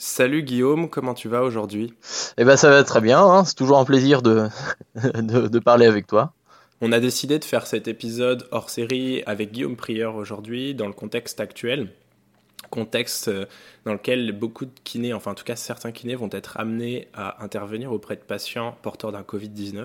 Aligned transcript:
Salut 0.00 0.44
Guillaume, 0.44 0.88
comment 0.88 1.12
tu 1.12 1.28
vas 1.28 1.42
aujourd'hui? 1.42 1.92
Eh 2.36 2.44
ben 2.44 2.56
ça 2.56 2.70
va 2.70 2.84
très 2.84 3.00
bien, 3.00 3.20
hein. 3.20 3.44
c'est 3.44 3.56
toujours 3.56 3.78
un 3.78 3.84
plaisir 3.84 4.22
de, 4.22 4.48
de, 4.94 5.58
parler 5.58 5.86
avec 5.86 6.06
toi. 6.06 6.32
On 6.80 6.92
a 6.92 7.00
décidé 7.00 7.40
de 7.40 7.44
faire 7.44 7.66
cet 7.66 7.88
épisode 7.88 8.46
hors 8.52 8.70
série 8.70 9.24
avec 9.26 9.50
Guillaume 9.50 9.74
Prieur 9.74 10.14
aujourd'hui 10.14 10.76
dans 10.76 10.86
le 10.86 10.92
contexte 10.92 11.40
actuel. 11.40 11.88
Contexte 12.70 13.26
euh, 13.26 13.46
dans 13.84 13.92
lequel 13.92 14.30
beaucoup 14.30 14.66
de 14.66 14.70
kinés, 14.84 15.12
enfin 15.12 15.32
en 15.32 15.34
tout 15.34 15.42
cas 15.42 15.56
certains 15.56 15.90
kinés, 15.90 16.14
vont 16.14 16.30
être 16.30 16.58
amenés 16.58 17.08
à 17.12 17.42
intervenir 17.42 17.90
auprès 17.90 18.14
de 18.14 18.20
patients 18.20 18.78
porteurs 18.82 19.10
d'un 19.10 19.22
Covid-19. 19.22 19.84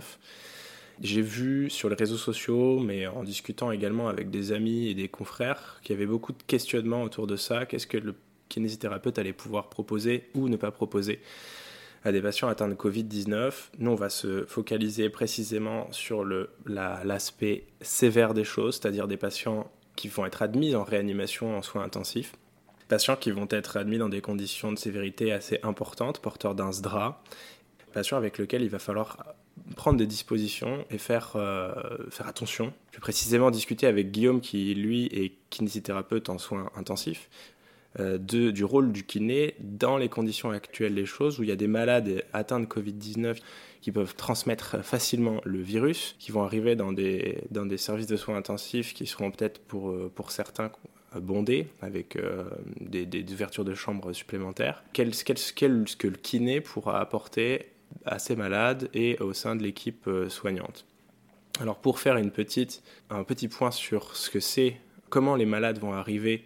J'ai 1.01 1.21
vu 1.23 1.71
sur 1.71 1.89
les 1.89 1.95
réseaux 1.95 2.17
sociaux, 2.17 2.79
mais 2.79 3.07
en 3.07 3.23
discutant 3.23 3.71
également 3.71 4.09
avec 4.09 4.29
des 4.29 4.51
amis 4.51 4.89
et 4.89 4.93
des 4.93 5.07
confrères, 5.07 5.79
qu'il 5.81 5.95
y 5.95 5.97
avait 5.97 6.05
beaucoup 6.05 6.33
de 6.33 6.43
questionnements 6.45 7.01
autour 7.01 7.25
de 7.25 7.35
ça. 7.35 7.65
Qu'est-ce 7.65 7.87
que 7.87 7.97
le 7.97 8.13
kinésithérapeute 8.53 9.17
allait 9.17 9.33
pouvoir 9.33 9.69
proposer 9.69 10.29
ou 10.35 10.47
ne 10.47 10.57
pas 10.57 10.71
proposer 10.71 11.19
à 12.03 12.11
des 12.11 12.21
patients 12.21 12.47
atteints 12.49 12.67
de 12.67 12.75
Covid-19. 12.75 13.51
Nous, 13.79 13.91
on 13.91 13.95
va 13.95 14.09
se 14.09 14.45
focaliser 14.45 15.09
précisément 15.09 15.91
sur 15.91 16.25
l'aspect 16.65 17.65
sévère 17.81 18.33
des 18.33 18.43
choses, 18.43 18.79
c'est-à-dire 18.79 19.07
des 19.07 19.17
patients 19.17 19.71
qui 19.95 20.07
vont 20.07 20.25
être 20.25 20.41
admis 20.41 20.75
en 20.75 20.83
réanimation 20.83 21.57
en 21.57 21.61
soins 21.61 21.83
intensifs, 21.83 22.33
patients 22.89 23.15
qui 23.15 23.31
vont 23.31 23.47
être 23.49 23.77
admis 23.77 23.97
dans 23.97 24.09
des 24.09 24.21
conditions 24.21 24.71
de 24.71 24.77
sévérité 24.77 25.31
assez 25.31 25.59
importantes, 25.63 26.19
porteurs 26.19 26.55
d'un 26.55 26.71
SDRA, 26.71 27.23
patients 27.93 28.17
avec 28.17 28.37
lesquels 28.37 28.63
il 28.63 28.69
va 28.69 28.79
falloir 28.79 29.35
prendre 29.75 29.97
des 29.97 30.07
dispositions 30.07 30.83
et 30.89 30.97
faire, 30.97 31.33
euh, 31.35 31.71
faire 32.09 32.27
attention. 32.27 32.73
Plus 32.91 33.01
précisément 33.01 33.51
discuter 33.51 33.87
avec 33.87 34.11
Guillaume 34.11 34.41
qui, 34.41 34.73
lui, 34.73 35.05
est 35.05 35.33
kinésithérapeute 35.51 36.29
en 36.29 36.37
soins 36.39 36.71
intensifs, 36.75 37.29
de, 37.99 38.51
du 38.51 38.63
rôle 38.63 38.91
du 38.91 39.03
kiné 39.03 39.55
dans 39.59 39.97
les 39.97 40.09
conditions 40.09 40.51
actuelles 40.51 40.95
des 40.95 41.05
choses, 41.05 41.39
où 41.39 41.43
il 41.43 41.49
y 41.49 41.51
a 41.51 41.55
des 41.55 41.67
malades 41.67 42.23
atteints 42.33 42.59
de 42.59 42.65
Covid-19 42.65 43.37
qui 43.81 43.91
peuvent 43.91 44.15
transmettre 44.15 44.83
facilement 44.83 45.41
le 45.43 45.59
virus, 45.59 46.15
qui 46.19 46.31
vont 46.31 46.43
arriver 46.43 46.75
dans 46.75 46.91
des, 46.91 47.43
dans 47.51 47.65
des 47.65 47.77
services 47.77 48.07
de 48.07 48.15
soins 48.15 48.37
intensifs 48.37 48.93
qui 48.93 49.05
seront 49.05 49.29
peut-être 49.29 49.59
pour, 49.59 49.89
euh, 49.89 50.11
pour 50.13 50.31
certains 50.31 50.71
bondés, 51.19 51.67
avec 51.81 52.15
euh, 52.15 52.45
des, 52.79 53.23
ouvertures 53.31 53.65
de 53.65 53.75
chambres 53.75 54.13
supplémentaires. 54.13 54.83
Qu'est-ce 54.93 55.53
que 55.53 56.07
le 56.07 56.17
kiné 56.17 56.61
pourra 56.61 56.99
apporter 56.99 57.67
à 58.05 58.17
ces 58.17 58.35
malades 58.35 58.89
et 58.93 59.19
au 59.19 59.33
sein 59.33 59.55
de 59.55 59.61
l'équipe 59.61 60.09
soignante 60.29 60.87
alors 61.59 61.77
pour 61.77 61.99
faire 61.99 62.17
une 62.17 62.31
petite, 62.31 62.81
un 63.09 63.23
petit 63.23 63.47
point 63.47 63.71
sur 63.71 64.15
ce 64.15 64.29
que 64.29 64.39
c'est, 64.39 64.77
comment 65.09 65.35
les 65.35 65.45
malades 65.45 65.79
vont 65.79 65.93
arriver 65.93 66.43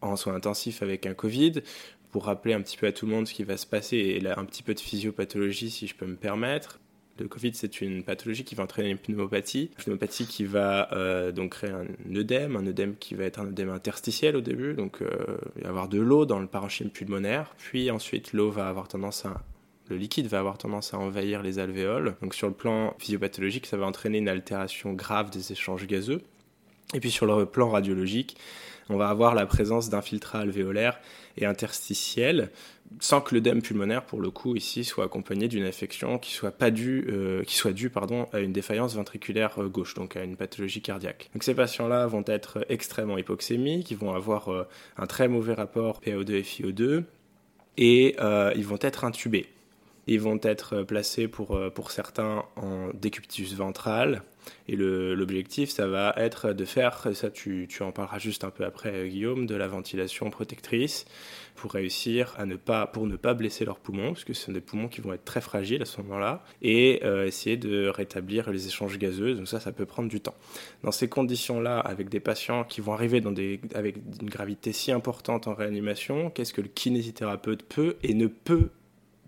en 0.00 0.16
soins 0.16 0.34
intensifs 0.34 0.82
avec 0.82 1.06
un 1.06 1.14
Covid, 1.14 1.62
pour 2.10 2.24
rappeler 2.24 2.54
un 2.54 2.62
petit 2.62 2.76
peu 2.76 2.86
à 2.86 2.92
tout 2.92 3.06
le 3.06 3.12
monde 3.12 3.26
ce 3.26 3.34
qui 3.34 3.44
va 3.44 3.56
se 3.56 3.66
passer 3.66 3.96
et 3.96 4.26
un 4.28 4.44
petit 4.44 4.62
peu 4.62 4.74
de 4.74 4.80
physiopathologie 4.80 5.70
si 5.70 5.86
je 5.86 5.94
peux 5.94 6.06
me 6.06 6.16
permettre. 6.16 6.80
Le 7.18 7.26
Covid, 7.26 7.52
c'est 7.54 7.80
une 7.80 8.04
pathologie 8.04 8.44
qui 8.44 8.54
va 8.54 8.62
entraîner 8.62 8.90
une 8.90 8.98
pneumopathie. 8.98 9.70
Une 9.78 9.84
pneumopathie 9.84 10.26
qui 10.26 10.44
va 10.44 10.92
euh, 10.92 11.32
donc 11.32 11.50
créer 11.50 11.70
un 11.70 11.86
œdème, 12.14 12.54
un 12.54 12.64
œdème 12.64 12.94
qui 12.96 13.14
va 13.16 13.24
être 13.24 13.40
un 13.40 13.48
œdème 13.48 13.70
interstitiel 13.70 14.36
au 14.36 14.40
début, 14.40 14.74
donc 14.74 15.02
euh, 15.02 15.08
il 15.56 15.62
va 15.62 15.66
y 15.66 15.70
avoir 15.70 15.88
de 15.88 15.98
l'eau 15.98 16.26
dans 16.26 16.38
le 16.38 16.46
parenchyme 16.46 16.90
pulmonaire, 16.90 17.54
puis 17.58 17.90
ensuite 17.90 18.32
l'eau 18.32 18.50
va 18.50 18.68
avoir 18.68 18.86
tendance 18.86 19.26
à 19.26 19.42
le 19.88 19.96
liquide 19.96 20.26
va 20.26 20.38
avoir 20.38 20.58
tendance 20.58 20.92
à 20.92 20.98
envahir 20.98 21.42
les 21.42 21.58
alvéoles. 21.58 22.14
Donc 22.20 22.34
sur 22.34 22.46
le 22.46 22.52
plan 22.52 22.94
physiopathologique, 22.98 23.64
ça 23.64 23.78
va 23.78 23.86
entraîner 23.86 24.18
une 24.18 24.28
altération 24.28 24.92
grave 24.92 25.30
des 25.30 25.52
échanges 25.52 25.86
gazeux. 25.86 26.20
Et 26.94 27.00
puis 27.00 27.10
sur 27.10 27.26
le 27.26 27.46
plan 27.46 27.68
radiologique, 27.68 28.36
on 28.88 28.96
va 28.96 29.08
avoir 29.08 29.34
la 29.34 29.46
présence 29.46 29.90
d'infiltrats 29.90 30.40
alvéolaires 30.40 30.98
et 31.36 31.44
interstitiels, 31.44 32.50
sans 33.00 33.20
que 33.20 33.34
l'œdème 33.34 33.60
pulmonaire, 33.60 34.04
pour 34.04 34.20
le 34.20 34.30
coup, 34.30 34.56
ici, 34.56 34.84
soit 34.84 35.04
accompagné 35.04 35.46
d'une 35.46 35.64
infection 35.64 36.18
qui 36.18 36.32
soit 36.32 36.50
pas 36.50 36.70
due, 36.70 37.06
euh, 37.10 37.44
qui 37.44 37.54
soit 37.54 37.72
due 37.72 37.90
pardon, 37.90 38.26
à 38.32 38.40
une 38.40 38.52
défaillance 38.52 38.94
ventriculaire 38.94 39.60
euh, 39.62 39.68
gauche, 39.68 39.94
donc 39.94 40.16
à 40.16 40.24
une 40.24 40.36
pathologie 40.36 40.80
cardiaque. 40.80 41.28
Donc 41.34 41.44
ces 41.44 41.54
patients-là 41.54 42.06
vont 42.06 42.24
être 42.26 42.64
extrêmement 42.70 43.18
hypoxémiques, 43.18 43.90
ils 43.90 43.98
vont 43.98 44.14
avoir 44.14 44.48
euh, 44.48 44.66
un 44.96 45.06
très 45.06 45.28
mauvais 45.28 45.54
rapport 45.54 46.00
PaO2 46.00 46.30
et 46.32 46.42
FiO2, 46.42 47.04
et 47.76 48.16
ils 48.56 48.66
vont 48.66 48.78
être 48.80 49.04
intubés. 49.04 49.46
Ils 50.08 50.20
vont 50.20 50.40
être 50.42 50.82
placés 50.82 51.28
pour, 51.28 51.58
pour 51.74 51.90
certains 51.90 52.44
en 52.56 52.88
décubitus 52.94 53.54
ventral, 53.54 54.22
et 54.68 54.76
l'objectif, 54.76 55.70
ça 55.70 55.86
va 55.86 56.14
être 56.16 56.52
de 56.52 56.64
faire, 56.64 57.08
ça 57.14 57.30
tu, 57.30 57.66
tu, 57.68 57.82
en 57.82 57.92
parleras 57.92 58.18
juste 58.18 58.44
un 58.44 58.50
peu 58.50 58.64
après 58.64 59.08
Guillaume, 59.08 59.46
de 59.46 59.54
la 59.54 59.68
ventilation 59.68 60.30
protectrice 60.30 61.06
pour 61.54 61.72
réussir 61.72 62.34
à 62.38 62.46
ne 62.46 62.56
pas, 62.56 62.86
pour 62.86 63.06
ne 63.06 63.16
pas 63.16 63.34
blesser 63.34 63.64
leurs 63.64 63.80
poumons, 63.80 64.12
parce 64.12 64.24
que 64.24 64.32
ce 64.32 64.46
sont 64.46 64.52
des 64.52 64.60
poumons 64.60 64.88
qui 64.88 65.00
vont 65.00 65.12
être 65.12 65.24
très 65.24 65.40
fragiles 65.40 65.82
à 65.82 65.86
ce 65.86 66.00
moment-là, 66.02 66.44
et 66.62 67.00
euh, 67.04 67.26
essayer 67.26 67.56
de 67.56 67.88
rétablir 67.88 68.50
les 68.50 68.66
échanges 68.66 68.98
gazeux. 68.98 69.34
Donc 69.34 69.48
ça, 69.48 69.60
ça 69.60 69.72
peut 69.72 69.86
prendre 69.86 70.08
du 70.08 70.20
temps. 70.20 70.34
Dans 70.82 70.92
ces 70.92 71.08
conditions-là, 71.08 71.80
avec 71.80 72.08
des 72.08 72.20
patients 72.20 72.64
qui 72.64 72.80
vont 72.80 72.92
arriver 72.92 73.20
dans 73.20 73.32
des, 73.32 73.60
avec 73.74 73.96
une 74.20 74.30
gravité 74.30 74.72
si 74.72 74.92
importante 74.92 75.48
en 75.48 75.54
réanimation, 75.54 76.30
qu'est-ce 76.30 76.52
que 76.52 76.60
le 76.60 76.68
kinésithérapeute 76.68 77.62
peut 77.62 77.96
et 78.02 78.14
ne 78.14 78.26
peut 78.26 78.70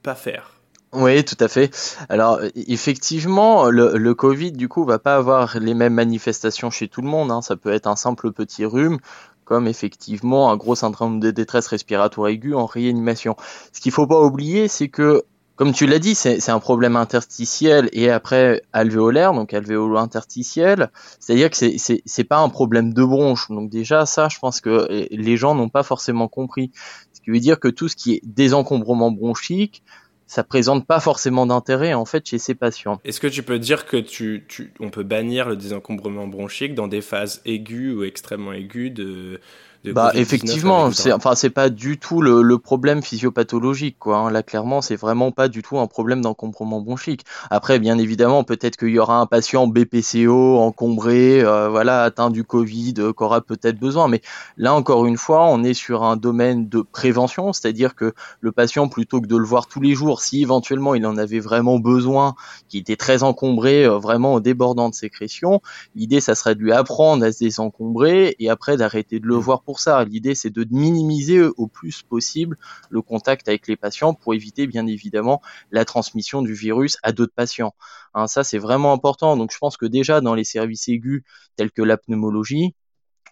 pas 0.02 0.14
faire? 0.14 0.59
Oui, 0.92 1.24
tout 1.24 1.36
à 1.38 1.46
fait. 1.46 1.70
Alors 2.08 2.40
effectivement, 2.54 3.70
le, 3.70 3.96
le, 3.96 4.14
Covid 4.14 4.50
du 4.52 4.68
coup 4.68 4.84
va 4.84 4.98
pas 4.98 5.16
avoir 5.16 5.58
les 5.60 5.74
mêmes 5.74 5.94
manifestations 5.94 6.70
chez 6.70 6.88
tout 6.88 7.00
le 7.00 7.08
monde. 7.08 7.30
Hein. 7.30 7.42
Ça 7.42 7.56
peut 7.56 7.72
être 7.72 7.86
un 7.86 7.94
simple 7.94 8.32
petit 8.32 8.64
rhume, 8.64 8.98
comme 9.44 9.68
effectivement 9.68 10.50
un 10.50 10.56
gros 10.56 10.74
syndrome 10.74 11.20
de 11.20 11.30
détresse 11.30 11.68
respiratoire 11.68 12.28
aiguë 12.28 12.54
en 12.54 12.66
réanimation. 12.66 13.36
Ce 13.72 13.80
qu'il 13.80 13.92
faut 13.92 14.06
pas 14.06 14.20
oublier, 14.20 14.66
c'est 14.66 14.88
que 14.88 15.24
comme 15.60 15.72
tu 15.72 15.86
l'as 15.86 15.98
dit, 15.98 16.14
c'est 16.14 16.48
un 16.48 16.58
problème 16.58 16.96
interstitiel 16.96 17.90
et 17.92 18.08
après 18.08 18.62
alvéolaire, 18.72 19.34
donc 19.34 19.52
alvéolo-interstitiel. 19.52 20.90
C'est-à-dire 21.18 21.50
que 21.50 21.56
c'est 21.58 22.24
pas 22.24 22.38
un 22.38 22.48
problème 22.48 22.94
de 22.94 23.04
bronche. 23.04 23.48
Donc 23.50 23.68
déjà 23.68 24.06
ça, 24.06 24.28
je 24.30 24.38
pense 24.38 24.62
que 24.62 25.06
les 25.10 25.36
gens 25.36 25.54
n'ont 25.54 25.68
pas 25.68 25.82
forcément 25.82 26.28
compris. 26.28 26.72
Ce 27.12 27.20
qui 27.20 27.30
veut 27.30 27.40
dire 27.40 27.60
que 27.60 27.68
tout 27.68 27.88
ce 27.88 27.96
qui 27.96 28.14
est 28.14 28.22
désencombrement 28.24 29.10
bronchique, 29.10 29.82
ça 30.30 30.44
présente 30.44 30.86
pas 30.86 31.00
forcément 31.00 31.44
d'intérêt 31.44 31.92
en 31.92 32.04
fait 32.04 32.24
chez 32.24 32.38
ces 32.38 32.54
patients. 32.54 33.00
Est-ce 33.04 33.18
que 33.18 33.26
tu 33.26 33.42
peux 33.42 33.58
dire 33.58 33.84
que 33.84 33.96
tu, 33.96 34.44
on 34.78 34.88
peut 34.88 35.02
bannir 35.02 35.48
le 35.48 35.56
désencombrement 35.56 36.28
bronchique 36.28 36.76
dans 36.76 36.86
des 36.86 37.00
phases 37.00 37.42
aiguës 37.44 37.96
ou 37.96 38.04
extrêmement 38.04 38.52
aiguës 38.52 38.92
de, 38.92 39.40
bah 39.84 40.12
effectivement, 40.14 40.92
c'est 40.92 41.10
enfin 41.10 41.34
c'est 41.34 41.48
pas 41.50 41.70
du 41.70 41.98
tout 41.98 42.20
le, 42.20 42.42
le 42.42 42.58
problème 42.58 43.02
physiopathologique 43.02 43.98
quoi. 43.98 44.18
Hein. 44.18 44.30
Là 44.30 44.42
clairement, 44.42 44.82
c'est 44.82 44.96
vraiment 44.96 45.32
pas 45.32 45.48
du 45.48 45.62
tout 45.62 45.78
un 45.78 45.86
problème 45.86 46.20
d'encombrement 46.20 46.80
bronchique. 46.82 47.24
Après, 47.48 47.78
bien 47.78 47.96
évidemment, 47.96 48.44
peut-être 48.44 48.76
qu'il 48.76 48.90
y 48.90 48.98
aura 48.98 49.16
un 49.16 49.26
patient 49.26 49.66
BPCO 49.66 50.58
encombré, 50.58 51.40
euh, 51.40 51.70
voilà, 51.70 52.02
atteint 52.02 52.28
du 52.28 52.44
Covid, 52.44 52.94
euh, 52.98 53.12
qu'aura 53.14 53.40
peut-être 53.40 53.78
besoin. 53.78 54.08
Mais 54.08 54.20
là 54.58 54.74
encore 54.74 55.06
une 55.06 55.16
fois, 55.16 55.46
on 55.46 55.64
est 55.64 55.74
sur 55.74 56.04
un 56.04 56.16
domaine 56.16 56.68
de 56.68 56.82
prévention, 56.82 57.54
c'est-à-dire 57.54 57.94
que 57.94 58.12
le 58.40 58.52
patient, 58.52 58.88
plutôt 58.88 59.22
que 59.22 59.26
de 59.26 59.36
le 59.36 59.46
voir 59.46 59.66
tous 59.66 59.80
les 59.80 59.94
jours, 59.94 60.20
si 60.20 60.42
éventuellement 60.42 60.94
il 60.94 61.06
en 61.06 61.16
avait 61.16 61.40
vraiment 61.40 61.78
besoin, 61.78 62.34
qui 62.68 62.76
était 62.76 62.96
très 62.96 63.22
encombré, 63.22 63.86
euh, 63.86 63.98
vraiment 63.98 64.34
au 64.34 64.40
débordant 64.40 64.90
de 64.90 64.94
sécrétion, 64.94 65.62
l'idée 65.94 66.20
ça 66.20 66.34
serait 66.34 66.54
de 66.54 66.60
lui 66.60 66.72
apprendre 66.72 67.24
à 67.24 67.32
se 67.32 67.38
désencombrer 67.38 68.36
et 68.38 68.50
après 68.50 68.76
d'arrêter 68.76 69.20
de 69.20 69.26
le 69.26 69.36
mmh. 69.36 69.40
voir 69.40 69.62
pour 69.62 69.69
ça. 69.78 70.04
L'idée, 70.04 70.34
c'est 70.34 70.50
de 70.50 70.66
minimiser 70.70 71.42
au 71.42 71.66
plus 71.68 72.02
possible 72.02 72.56
le 72.88 73.02
contact 73.02 73.48
avec 73.48 73.68
les 73.68 73.76
patients 73.76 74.14
pour 74.14 74.34
éviter, 74.34 74.66
bien 74.66 74.86
évidemment, 74.86 75.40
la 75.70 75.84
transmission 75.84 76.42
du 76.42 76.54
virus 76.54 76.96
à 77.02 77.12
d'autres 77.12 77.34
patients. 77.34 77.74
Hein, 78.14 78.26
ça, 78.26 78.42
c'est 78.42 78.58
vraiment 78.58 78.92
important. 78.92 79.36
Donc, 79.36 79.52
je 79.52 79.58
pense 79.58 79.76
que 79.76 79.86
déjà 79.86 80.20
dans 80.20 80.34
les 80.34 80.44
services 80.44 80.88
aigus 80.88 81.22
tels 81.56 81.70
que 81.70 81.82
la 81.82 81.96
pneumologie, 81.96 82.74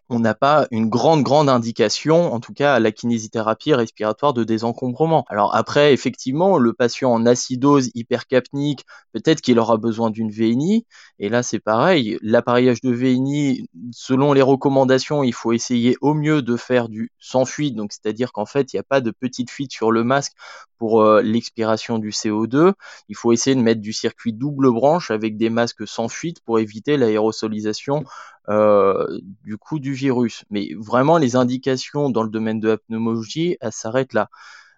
on 0.08 0.20
n'a 0.20 0.34
pas 0.34 0.66
une 0.70 0.88
grande 0.88 1.22
grande 1.22 1.48
indication, 1.48 2.32
en 2.32 2.40
tout 2.40 2.52
cas 2.54 2.74
à 2.74 2.80
la 2.80 2.92
kinésithérapie 2.92 3.74
respiratoire 3.74 4.32
de 4.32 4.44
désencombrement. 4.44 5.24
Alors 5.28 5.54
après, 5.54 5.92
effectivement, 5.92 6.58
le 6.58 6.72
patient 6.72 7.12
en 7.12 7.26
acidose 7.26 7.90
hypercapnique, 7.94 8.84
peut-être 9.12 9.40
qu'il 9.40 9.58
aura 9.58 9.76
besoin 9.76 10.10
d'une 10.10 10.30
VNI, 10.30 10.86
et 11.18 11.28
là 11.28 11.42
c'est 11.42 11.58
pareil, 11.58 12.18
l'appareillage 12.22 12.80
de 12.80 12.90
VNI, 12.90 13.68
selon 13.92 14.32
les 14.32 14.42
recommandations, 14.42 15.22
il 15.22 15.34
faut 15.34 15.52
essayer 15.52 15.96
au 16.00 16.14
mieux 16.14 16.42
de 16.42 16.56
faire 16.56 16.88
du 16.88 17.12
sans 17.18 17.44
fuite, 17.44 17.74
donc 17.74 17.92
c'est-à-dire 17.92 18.32
qu'en 18.32 18.46
fait 18.46 18.72
il 18.72 18.76
n'y 18.76 18.80
a 18.80 18.84
pas 18.84 19.00
de 19.00 19.10
petite 19.10 19.50
fuite 19.50 19.72
sur 19.72 19.92
le 19.92 20.04
masque 20.04 20.32
pour 20.78 21.02
euh, 21.02 21.22
l'expiration 21.22 21.98
du 21.98 22.10
CO2. 22.10 22.72
Il 23.08 23.16
faut 23.16 23.32
essayer 23.32 23.56
de 23.56 23.60
mettre 23.60 23.80
du 23.80 23.92
circuit 23.92 24.32
double 24.32 24.70
branche 24.72 25.10
avec 25.10 25.36
des 25.36 25.50
masques 25.50 25.86
sans 25.86 26.08
fuite 26.08 26.40
pour 26.40 26.58
éviter 26.58 26.96
l'aérosolisation 26.96 28.04
euh, 28.48 29.06
du 29.44 29.58
coup 29.58 29.78
du 29.78 29.92
virus. 29.92 30.44
Mais 30.50 30.70
vraiment, 30.76 31.18
les 31.18 31.36
indications 31.36 32.10
dans 32.10 32.22
le 32.22 32.30
domaine 32.30 32.60
de 32.60 32.68
la 32.68 32.78
pneumologie, 32.78 33.56
elles 33.60 33.72
s'arrêtent 33.72 34.14
là. 34.14 34.28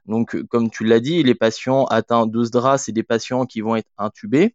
Donc, 0.06 0.40
comme 0.48 0.70
tu 0.70 0.84
l'as 0.84 1.00
dit, 1.00 1.22
les 1.22 1.34
patients 1.34 1.84
atteints 1.84 2.26
de 2.26 2.42
SDRA, 2.42 2.78
c'est 2.78 2.92
des 2.92 3.02
patients 3.02 3.46
qui 3.46 3.60
vont 3.60 3.76
être 3.76 3.90
intubés 3.98 4.54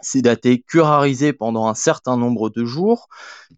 sédatés, 0.00 0.60
curarisés 0.60 1.32
pendant 1.32 1.68
un 1.68 1.74
certain 1.74 2.16
nombre 2.16 2.50
de 2.50 2.64
jours. 2.64 3.08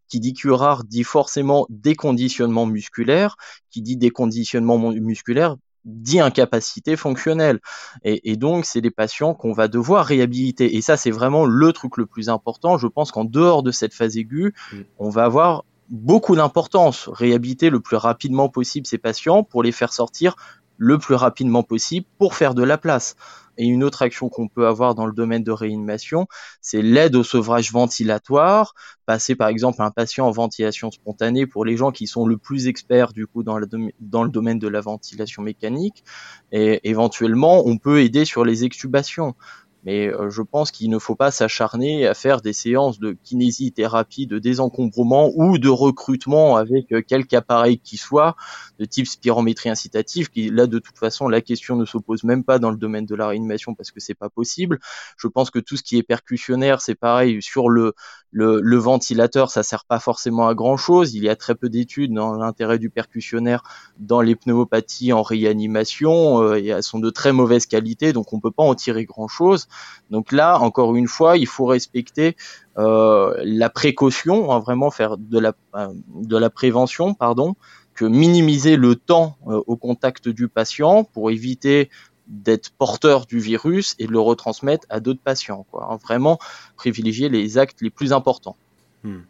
Qui 0.08 0.20
dit 0.20 0.34
curar 0.34 0.84
dit 0.84 1.04
forcément 1.04 1.66
déconditionnement 1.70 2.66
musculaire. 2.66 3.36
Qui 3.70 3.82
dit 3.82 3.96
déconditionnement 3.96 4.78
musculaire 4.78 5.56
dit 5.84 6.20
incapacité 6.20 6.96
fonctionnelle. 6.96 7.60
Et, 8.04 8.36
donc, 8.36 8.64
c'est 8.64 8.80
des 8.80 8.90
patients 8.90 9.34
qu'on 9.34 9.52
va 9.52 9.68
devoir 9.68 10.06
réhabiliter. 10.06 10.76
Et 10.76 10.80
ça, 10.80 10.96
c'est 10.96 11.10
vraiment 11.10 11.44
le 11.44 11.72
truc 11.72 11.96
le 11.96 12.06
plus 12.06 12.28
important. 12.28 12.78
Je 12.78 12.86
pense 12.86 13.12
qu'en 13.12 13.24
dehors 13.24 13.62
de 13.62 13.70
cette 13.70 13.94
phase 13.94 14.16
aiguë, 14.16 14.54
mm. 14.72 14.76
on 14.98 15.10
va 15.10 15.24
avoir 15.24 15.64
beaucoup 15.90 16.36
d'importance. 16.36 17.08
Réhabiliter 17.12 17.70
le 17.70 17.80
plus 17.80 17.96
rapidement 17.96 18.48
possible 18.48 18.86
ces 18.86 18.98
patients 18.98 19.42
pour 19.42 19.62
les 19.62 19.72
faire 19.72 19.92
sortir 19.92 20.36
le 20.76 20.98
plus 20.98 21.14
rapidement 21.14 21.62
possible 21.62 22.06
pour 22.18 22.34
faire 22.34 22.54
de 22.54 22.62
la 22.62 22.78
place. 22.78 23.16
Et 23.56 23.66
une 23.66 23.84
autre 23.84 24.02
action 24.02 24.28
qu'on 24.28 24.48
peut 24.48 24.66
avoir 24.66 24.94
dans 24.94 25.06
le 25.06 25.12
domaine 25.12 25.44
de 25.44 25.52
réanimation, 25.52 26.26
c'est 26.60 26.82
l'aide 26.82 27.14
au 27.14 27.22
sevrage 27.22 27.70
ventilatoire, 27.70 28.74
passer 29.06 29.36
par 29.36 29.48
exemple 29.48 29.80
un 29.82 29.90
patient 29.90 30.26
en 30.26 30.30
ventilation 30.30 30.90
spontanée 30.90 31.46
pour 31.46 31.64
les 31.64 31.76
gens 31.76 31.92
qui 31.92 32.06
sont 32.06 32.26
le 32.26 32.36
plus 32.36 32.66
experts 32.66 33.12
du 33.12 33.26
coup 33.26 33.42
dans 33.42 33.60
dans 34.00 34.24
le 34.24 34.30
domaine 34.30 34.58
de 34.58 34.68
la 34.68 34.80
ventilation 34.80 35.42
mécanique. 35.42 36.04
Et 36.50 36.80
éventuellement, 36.88 37.62
on 37.66 37.78
peut 37.78 38.00
aider 38.02 38.24
sur 38.24 38.44
les 38.44 38.64
extubations. 38.64 39.34
Mais 39.84 40.08
euh, 40.08 40.30
je 40.30 40.42
pense 40.42 40.70
qu'il 40.70 40.90
ne 40.90 40.98
faut 40.98 41.14
pas 41.14 41.30
s'acharner 41.30 42.06
à 42.06 42.14
faire 42.14 42.40
des 42.40 42.52
séances 42.52 42.98
de 42.98 43.16
kinésithérapie, 43.22 44.26
de 44.26 44.38
désencombrement 44.38 45.30
ou 45.34 45.58
de 45.58 45.68
recrutement 45.68 46.56
avec 46.56 46.92
euh, 46.92 47.02
quelque 47.02 47.34
appareil 47.34 47.78
qui 47.78 47.96
soit, 47.96 48.36
de 48.78 48.84
type 48.84 49.06
spirométrie 49.06 49.68
incitative, 49.68 50.30
qui 50.30 50.50
là 50.50 50.66
de 50.66 50.78
toute 50.78 50.98
façon 50.98 51.28
la 51.28 51.40
question 51.40 51.76
ne 51.76 51.84
s'oppose 51.84 52.24
même 52.24 52.44
pas 52.44 52.58
dans 52.58 52.70
le 52.70 52.76
domaine 52.76 53.06
de 53.06 53.14
la 53.14 53.28
réanimation 53.28 53.74
parce 53.74 53.90
que 53.90 54.00
c'est 54.00 54.14
pas 54.14 54.30
possible. 54.30 54.78
Je 55.16 55.28
pense 55.28 55.50
que 55.50 55.58
tout 55.58 55.76
ce 55.76 55.82
qui 55.82 55.98
est 55.98 56.02
percussionnaire, 56.02 56.80
c'est 56.80 56.94
pareil 56.94 57.42
sur 57.42 57.68
le, 57.68 57.94
le, 58.30 58.60
le 58.60 58.76
ventilateur, 58.76 59.50
ça 59.50 59.62
sert 59.62 59.84
pas 59.84 59.98
forcément 59.98 60.48
à 60.48 60.54
grand 60.54 60.76
chose. 60.76 61.14
Il 61.14 61.22
y 61.22 61.28
a 61.28 61.36
très 61.36 61.54
peu 61.54 61.68
d'études 61.68 62.12
dans 62.12 62.34
l'intérêt 62.34 62.78
du 62.78 62.90
percussionnaire 62.90 63.62
dans 63.98 64.20
les 64.20 64.34
pneumopathies 64.34 65.12
en 65.12 65.22
réanimation 65.22 66.42
euh, 66.42 66.56
et 66.56 66.68
elles 66.68 66.82
sont 66.82 66.98
de 66.98 67.10
très 67.10 67.32
mauvaise 67.32 67.66
qualité, 67.66 68.12
donc 68.12 68.32
on 68.32 68.40
peut 68.40 68.50
pas 68.50 68.64
en 68.64 68.74
tirer 68.74 69.04
grand 69.04 69.28
chose. 69.28 69.68
Donc 70.10 70.32
là, 70.32 70.58
encore 70.58 70.94
une 70.96 71.08
fois, 71.08 71.36
il 71.36 71.46
faut 71.46 71.66
respecter 71.66 72.36
euh, 72.78 73.34
la 73.44 73.70
précaution, 73.70 74.52
hein, 74.52 74.60
vraiment 74.60 74.90
faire 74.90 75.16
de 75.16 75.38
la, 75.38 75.54
euh, 75.74 75.88
de 76.14 76.36
la 76.36 76.50
prévention, 76.50 77.14
pardon, 77.14 77.54
que 77.94 78.04
minimiser 78.04 78.76
le 78.76 78.96
temps 78.96 79.36
euh, 79.46 79.62
au 79.66 79.76
contact 79.76 80.28
du 80.28 80.48
patient 80.48 81.04
pour 81.04 81.30
éviter 81.30 81.90
d'être 82.26 82.70
porteur 82.70 83.26
du 83.26 83.38
virus 83.38 83.94
et 83.98 84.06
de 84.06 84.12
le 84.12 84.20
retransmettre 84.20 84.86
à 84.88 85.00
d'autres 85.00 85.20
patients. 85.22 85.66
Hein, 85.74 85.98
vraiment 86.02 86.38
privilégier 86.76 87.28
les 87.28 87.58
actes 87.58 87.80
les 87.82 87.90
plus 87.90 88.12
importants. 88.12 88.56
Hmm. 89.02 89.20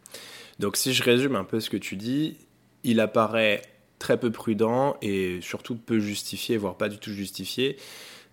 Donc 0.59 0.77
si 0.77 0.93
je 0.93 1.03
résume 1.03 1.35
un 1.35 1.43
peu 1.43 1.59
ce 1.59 1.69
que 1.69 1.77
tu 1.77 1.97
dis, 1.97 2.37
il 2.83 2.99
apparaît 2.99 3.61
très 3.99 4.19
peu 4.19 4.31
prudent 4.31 4.95
et 5.01 5.39
surtout 5.41 5.75
peu 5.75 5.99
justifié, 5.99 6.57
voire 6.57 6.77
pas 6.77 6.89
du 6.89 6.97
tout 6.97 7.11
justifié, 7.11 7.77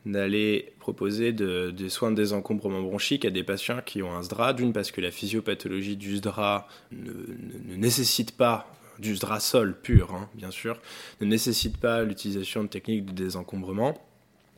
d'aller 0.07 0.73
proposer 0.79 1.33
des 1.33 1.89
soins 1.89 2.11
de 2.11 2.17
désencombrement 2.17 2.83
bronchique 2.83 3.25
à 3.25 3.31
des 3.31 3.45
patients 3.45 3.81
qui 3.85 4.03
ont 4.03 4.13
un 4.13 4.23
SDRA, 4.23 4.53
d'une 4.53 4.73
parce 4.73 4.91
que 4.91 5.01
la 5.01 5.11
physiopathologie 5.11 5.97
du 5.97 6.17
SDRA 6.17 6.67
ne, 6.91 7.77
nécessite 7.77 8.37
pas, 8.37 8.67
du 8.99 9.15
SDRA 9.15 9.41
sol 9.41 9.79
pur 9.81 10.15
hein, 10.15 10.29
bien 10.35 10.51
sûr, 10.51 10.81
ne 11.21 11.27
nécessite 11.27 11.77
pas 11.77 12.03
l'utilisation 12.03 12.65
de 12.65 12.69
techniques 12.69 13.07
de 13.07 13.13
désencombrement. 13.13 13.95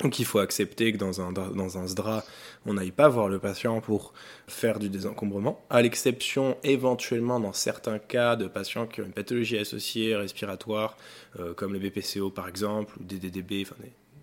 Donc 0.01 0.19
il 0.19 0.25
faut 0.25 0.41
accepter 0.41 0.93
que 0.93 0.97
dans 0.97 1.21
un, 1.21 1.31
dans 1.31 1.79
un 1.79 1.87
SDRA, 1.87 2.25
on 2.67 2.75
n'aille 2.75 2.91
pas 2.91 3.09
voir 3.09 3.29
le 3.29 3.39
patient 3.39 3.81
pour 3.81 4.13
faire 4.49 4.79
du 4.79 4.89
désencombrement, 4.89 5.65
à 5.71 5.83
l'exception 5.83 6.57
éventuellement 6.65 7.39
dans 7.39 7.53
certains 7.53 7.99
cas 7.99 8.35
de 8.35 8.49
patients 8.49 8.87
qui 8.87 9.03
ont 9.03 9.05
une 9.05 9.13
pathologie 9.13 9.57
associée 9.57 10.17
respiratoire, 10.17 10.97
euh, 11.39 11.55
comme 11.55 11.73
le 11.75 11.79
BPCO 11.79 12.31
par 12.31 12.49
exemple, 12.49 12.95
ou 12.99 13.05
des 13.05 13.19
DDB, 13.19 13.63
enfin 13.63 13.77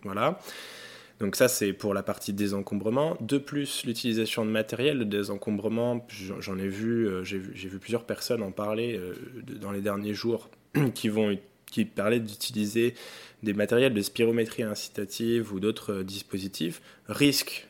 voilà. 0.03 0.39
Donc 1.21 1.35
ça, 1.35 1.47
c'est 1.47 1.71
pour 1.71 1.93
la 1.93 2.01
partie 2.01 2.33
désencombrement. 2.33 3.15
De 3.21 3.37
plus, 3.37 3.85
l'utilisation 3.85 4.43
de 4.43 4.49
matériel 4.49 4.97
de 4.97 5.03
désencombrement, 5.03 6.05
j'en 6.39 6.57
ai 6.57 6.67
vu, 6.67 7.07
euh, 7.07 7.23
j'ai 7.23 7.37
vu, 7.37 7.77
plusieurs 7.77 8.05
personnes 8.05 8.41
en 8.41 8.51
parler 8.51 8.97
euh, 8.97 9.13
dans 9.61 9.71
les 9.71 9.81
derniers 9.81 10.15
jours 10.15 10.49
qui 10.95 11.09
vont 11.09 11.37
qui 11.67 11.85
parlaient 11.85 12.19
d'utiliser 12.19 12.95
des 13.43 13.53
matériels 13.53 13.93
de 13.93 14.01
spirométrie 14.01 14.63
incitative 14.63 15.53
ou 15.53 15.59
d'autres 15.61 15.93
euh, 15.93 16.03
dispositifs, 16.03 16.81
risquent 17.07 17.67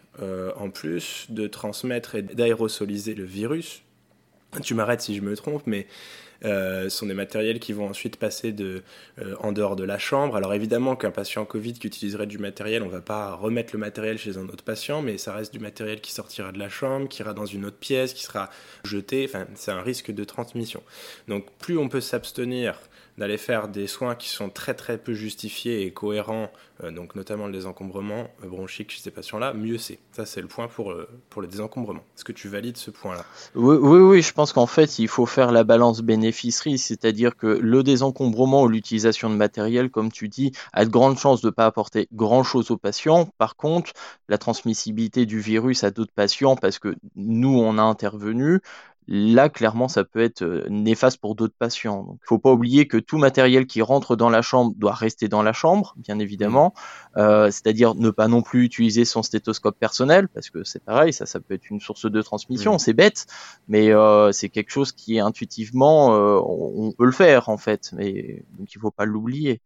en 0.58 0.70
plus 0.70 1.28
de 1.30 1.48
transmettre 1.48 2.16
et 2.16 2.22
d'aérosoliser 2.22 3.16
le 3.16 3.24
virus. 3.24 3.82
Tu 4.62 4.76
m'arrêtes 4.76 5.02
si 5.02 5.16
je 5.16 5.22
me 5.22 5.36
trompe, 5.36 5.64
mais 5.66 5.88
euh, 6.44 6.84
ce 6.84 6.98
sont 6.98 7.06
des 7.06 7.14
matériels 7.14 7.60
qui 7.60 7.74
vont 7.74 7.88
ensuite 7.88 8.18
passer 8.18 8.52
de, 8.52 8.84
euh, 9.20 9.36
en 9.40 9.52
dehors 9.52 9.76
de 9.76 9.84
la 9.84 9.98
chambre. 9.98 10.36
Alors 10.36 10.54
évidemment 10.54 10.96
qu'un 10.96 11.12
patient 11.12 11.46
Covid 11.46 11.74
qui 11.74 11.88
utiliserait 11.88 12.28
du 12.28 12.38
matériel, 12.38 12.82
on 12.84 12.88
ne 12.88 12.92
va 12.92 13.02
pas 13.02 13.34
remettre 13.36 13.72
le 13.74 13.80
matériel 13.80 14.18
chez 14.18 14.38
un 14.38 14.48
autre 14.48 14.64
patient, 14.64 15.02
mais 15.02 15.18
ça 15.18 15.34
reste 15.34 15.54
du 15.54 15.60
matériel 15.60 16.02
qui 16.02 16.12
sortira 16.12 16.52
de 16.52 16.60
la 16.60 16.70
chambre, 16.70 17.08
qui 17.08 17.22
ira 17.22 17.34
dans 17.34 17.46
une 17.46 17.66
autre 17.66 17.78
pièce, 17.78 18.14
qui 18.14 18.24
sera 18.24 18.50
jeté. 18.84 19.26
Enfin, 19.28 19.46
c'est 19.56 19.72
un 19.72 19.82
risque 19.82 20.12
de 20.12 20.24
transmission. 20.24 20.82
Donc 21.28 21.46
plus 21.60 21.78
on 21.78 21.90
peut 21.90 22.02
s'abstenir 22.02 22.80
d'aller 23.22 23.38
faire 23.38 23.68
des 23.68 23.86
soins 23.86 24.16
qui 24.16 24.30
sont 24.30 24.50
très 24.50 24.74
très 24.74 24.98
peu 24.98 25.14
justifiés 25.14 25.86
et 25.86 25.92
cohérents, 25.92 26.50
euh, 26.84 26.90
donc 26.90 27.14
notamment 27.14 27.46
le 27.46 27.54
désencombrement 27.54 28.32
euh, 28.44 28.48
bronchique 28.48 28.90
chez 28.90 29.00
ces 29.00 29.12
patients-là, 29.12 29.54
mieux 29.54 29.78
c'est. 29.78 30.00
Ça 30.12 30.26
c'est 30.26 30.42
le 30.42 30.48
point 30.48 30.68
pour, 30.68 30.92
euh, 30.92 31.08
pour 31.30 31.44
le 31.44 31.48
désencombrement. 31.48 32.02
Est-ce 32.18 32.24
que 32.24 32.32
tu 32.32 32.48
valides 32.48 32.78
ce 32.78 32.90
point-là? 32.90 33.24
Oui, 33.54 33.78
oui, 33.78 34.22
je 34.24 34.34
pense 34.34 34.54
qu'en 34.54 34.66
fait 34.66 34.98
il 34.98 35.08
faut 35.08 35.28
faire 35.28 35.52
la 35.52 35.64
balance 35.64 36.02
bénéfice-risque, 36.02 36.84
c'est-à-dire 36.84 37.38
que 37.38 37.46
le 37.46 37.84
désencombrement 37.84 38.64
ou 38.64 38.68
l'utilisation 38.68 39.30
de 39.30 39.36
matériel, 39.36 39.92
comme 39.92 40.12
tu 40.12 40.28
dis, 40.28 40.52
a 40.74 40.84
de 40.84 40.90
grandes 40.90 41.20
chances 41.20 41.42
de 41.42 41.48
ne 41.50 41.52
pas 41.52 41.68
apporter 41.68 42.08
grand-chose 42.14 42.72
aux 42.72 42.78
patients. 42.78 43.30
Par 43.38 43.56
contre, 43.56 43.92
la 44.30 44.40
transmissibilité 44.40 45.28
du 45.28 45.40
virus 45.40 45.84
à 45.84 45.92
d'autres 45.92 46.14
patients, 46.16 46.56
parce 46.56 46.80
que 46.80 46.96
nous 47.16 47.56
on 47.60 47.78
a 47.78 47.84
intervenu, 47.84 48.62
là 49.08 49.50
clairement 49.50 49.88
ça 49.88 50.04
peut 50.04 50.22
être 50.22 50.44
euh, 50.44 50.66
néfaste 50.70 51.20
pour 51.20 51.36
d'autres 51.36 51.56
patients. 51.58 52.18
Il 52.22 52.28
faut 52.28 52.40
pas 52.40 52.52
oublier 52.52 52.88
que 52.88 52.98
tout 52.98 53.18
matériel 53.18 53.66
qui 53.66 53.82
rentre 53.82 54.16
dans 54.16 54.30
la 54.30 54.42
chambre 54.42 54.74
doit 54.78 54.94
rester 54.94 55.28
dans 55.28 55.44
la 55.44 55.54
chambre, 55.54 55.96
bien 55.98 56.20
évidemment. 56.20 56.74
Mmh. 57.16 57.20
Euh, 57.20 57.46
c'est-à-dire 57.52 57.96
ne 57.96 58.10
pas 58.10 58.28
non 58.28 58.42
plus 58.42 58.64
utiliser 58.64 59.06
son 59.06 59.24
stéthoscope 59.24 59.78
personnel 59.78 60.28
parce 60.28 60.50
que 60.50 60.64
c'est 60.64 60.84
pareil, 60.84 61.14
ça 61.14 61.26
ça 61.26 61.40
peut 61.40 61.54
être 61.54 61.70
une 61.70 61.80
source 61.80 62.10
de 62.10 62.22
transmission. 62.22 62.76
Mmh. 62.76 62.80
C'est 62.80 62.94
bête, 62.94 63.26
mais 63.68 63.92
euh, 63.92 64.32
c'est 64.32 64.50
quelque 64.50 64.72
chose 64.72 64.92
qui 64.92 65.20
intuitivement 65.20 66.12
on, 66.12 66.88
on, 66.88 66.92
peut 66.92 67.06
le 67.06 67.12
faire 67.12 67.50
en 67.50 67.58
fait, 67.58 67.92
mais 67.94 68.44
donc 68.58 68.74
il 68.74 68.80
faut 68.80 68.92
pas 68.92 69.06
l'oublier 69.06 69.62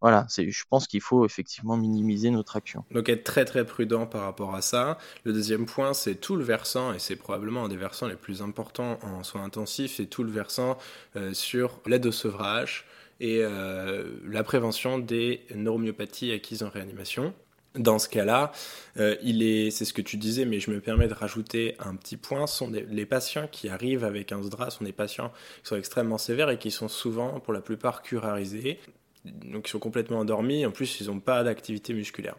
voilà, 0.00 0.26
je 0.28 0.62
pense 0.68 0.86
qu'il 0.86 1.00
faut 1.00 1.24
effectivement 1.24 1.76
minimiser 1.76 2.30
notre 2.30 2.56
action. 2.56 2.84
Donc 2.92 3.08
être 3.08 3.24
très 3.24 3.44
très 3.44 3.64
prudent 3.64 4.06
par 4.06 4.22
rapport 4.22 4.54
à 4.54 4.62
ça. 4.62 4.98
Le 5.24 5.32
deuxième 5.32 5.66
point, 5.66 5.92
c'est 5.92 6.14
tout 6.14 6.36
le 6.36 6.44
versant, 6.44 6.92
et 6.94 6.98
c'est 6.98 7.16
probablement 7.16 7.64
un 7.64 7.68
des 7.68 7.76
versants 7.76 8.06
les 8.06 8.16
plus 8.16 8.42
importants 8.42 8.98
en 9.02 9.24
soins 9.24 9.44
intensifs, 9.44 9.94
c'est 9.96 10.06
tout 10.06 10.22
le 10.22 10.30
versant 10.30 10.78
euh, 11.16 11.34
sur 11.34 11.80
l'aide 11.86 12.06
au 12.06 12.12
sevrage 12.12 12.86
et 13.20 13.40
euh, 13.42 14.04
la 14.24 14.44
prévention 14.44 14.98
des 14.98 15.42
neuromyopathies 15.54 16.32
acquises 16.32 16.62
en 16.62 16.70
réanimation. 16.70 17.34
Dans 17.74 17.98
ce 17.98 18.08
cas-là, 18.08 18.50
euh, 18.98 19.16
est, 19.22 19.70
c'est 19.70 19.84
ce 19.84 19.92
que 19.92 20.02
tu 20.02 20.16
disais, 20.16 20.44
mais 20.44 20.58
je 20.58 20.70
me 20.70 20.80
permets 20.80 21.06
de 21.06 21.14
rajouter 21.14 21.76
un 21.78 21.94
petit 21.96 22.16
point. 22.16 22.46
Sont 22.46 22.70
les 22.70 23.06
patients 23.06 23.46
qui 23.46 23.68
arrivent 23.68 24.04
avec 24.04 24.32
un 24.32 24.42
SDRA 24.42 24.70
sont 24.70 24.84
des 24.84 24.92
patients 24.92 25.32
qui 25.62 25.68
sont 25.68 25.76
extrêmement 25.76 26.18
sévères 26.18 26.50
et 26.50 26.58
qui 26.58 26.70
sont 26.70 26.88
souvent, 26.88 27.40
pour 27.40 27.52
la 27.52 27.60
plupart, 27.60 28.02
curarisés 28.02 28.80
donc 29.24 29.68
ils 29.68 29.70
sont 29.70 29.78
complètement 29.78 30.18
endormis, 30.18 30.66
en 30.66 30.70
plus 30.70 31.00
ils 31.00 31.06
n'ont 31.08 31.20
pas 31.20 31.42
d'activité 31.44 31.94
musculaire. 31.94 32.36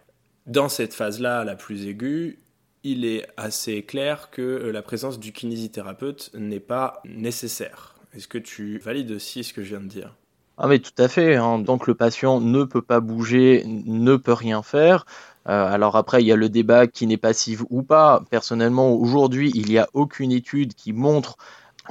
Dans 0.47 0.69
cette 0.69 0.93
phase-là, 0.93 1.43
la 1.43 1.55
plus 1.55 1.87
aiguë, 1.87 2.39
il 2.83 3.05
est 3.05 3.27
assez 3.37 3.83
clair 3.83 4.29
que 4.31 4.41
euh, 4.41 4.71
la 4.71 4.81
présence 4.81 5.19
du 5.19 5.31
kinésithérapeute 5.31 6.31
n'est 6.33 6.59
pas 6.59 7.01
nécessaire. 7.05 7.95
Est-ce 8.13 8.27
que 8.27 8.37
tu 8.37 8.79
valides 8.79 9.11
aussi 9.11 9.43
ce 9.43 9.53
que 9.53 9.63
je 9.63 9.69
viens 9.69 9.81
de 9.81 9.87
dire? 9.87 10.15
Ah 10.57 10.67
mais 10.67 10.79
tout 10.79 10.91
à 10.97 11.07
fait. 11.07 11.35
Hein. 11.35 11.59
Donc 11.59 11.87
le 11.87 11.95
patient 11.95 12.41
ne 12.41 12.63
peut 12.63 12.81
pas 12.81 12.99
bouger, 12.99 13.63
ne 13.65 14.15
peut 14.15 14.33
rien 14.33 14.61
faire. 14.61 15.05
Euh, 15.47 15.65
alors 15.65 15.95
après, 15.95 16.21
il 16.21 16.27
y 16.27 16.31
a 16.31 16.35
le 16.35 16.49
débat 16.49 16.87
qui 16.87 17.07
n'est 17.07 17.17
passif 17.17 17.63
ou 17.69 17.81
pas. 17.81 18.23
Personnellement, 18.29 18.91
aujourd'hui, 18.93 19.51
il 19.55 19.67
n'y 19.67 19.77
a 19.77 19.87
aucune 19.93 20.31
étude 20.31 20.73
qui 20.73 20.91
montre 20.91 21.37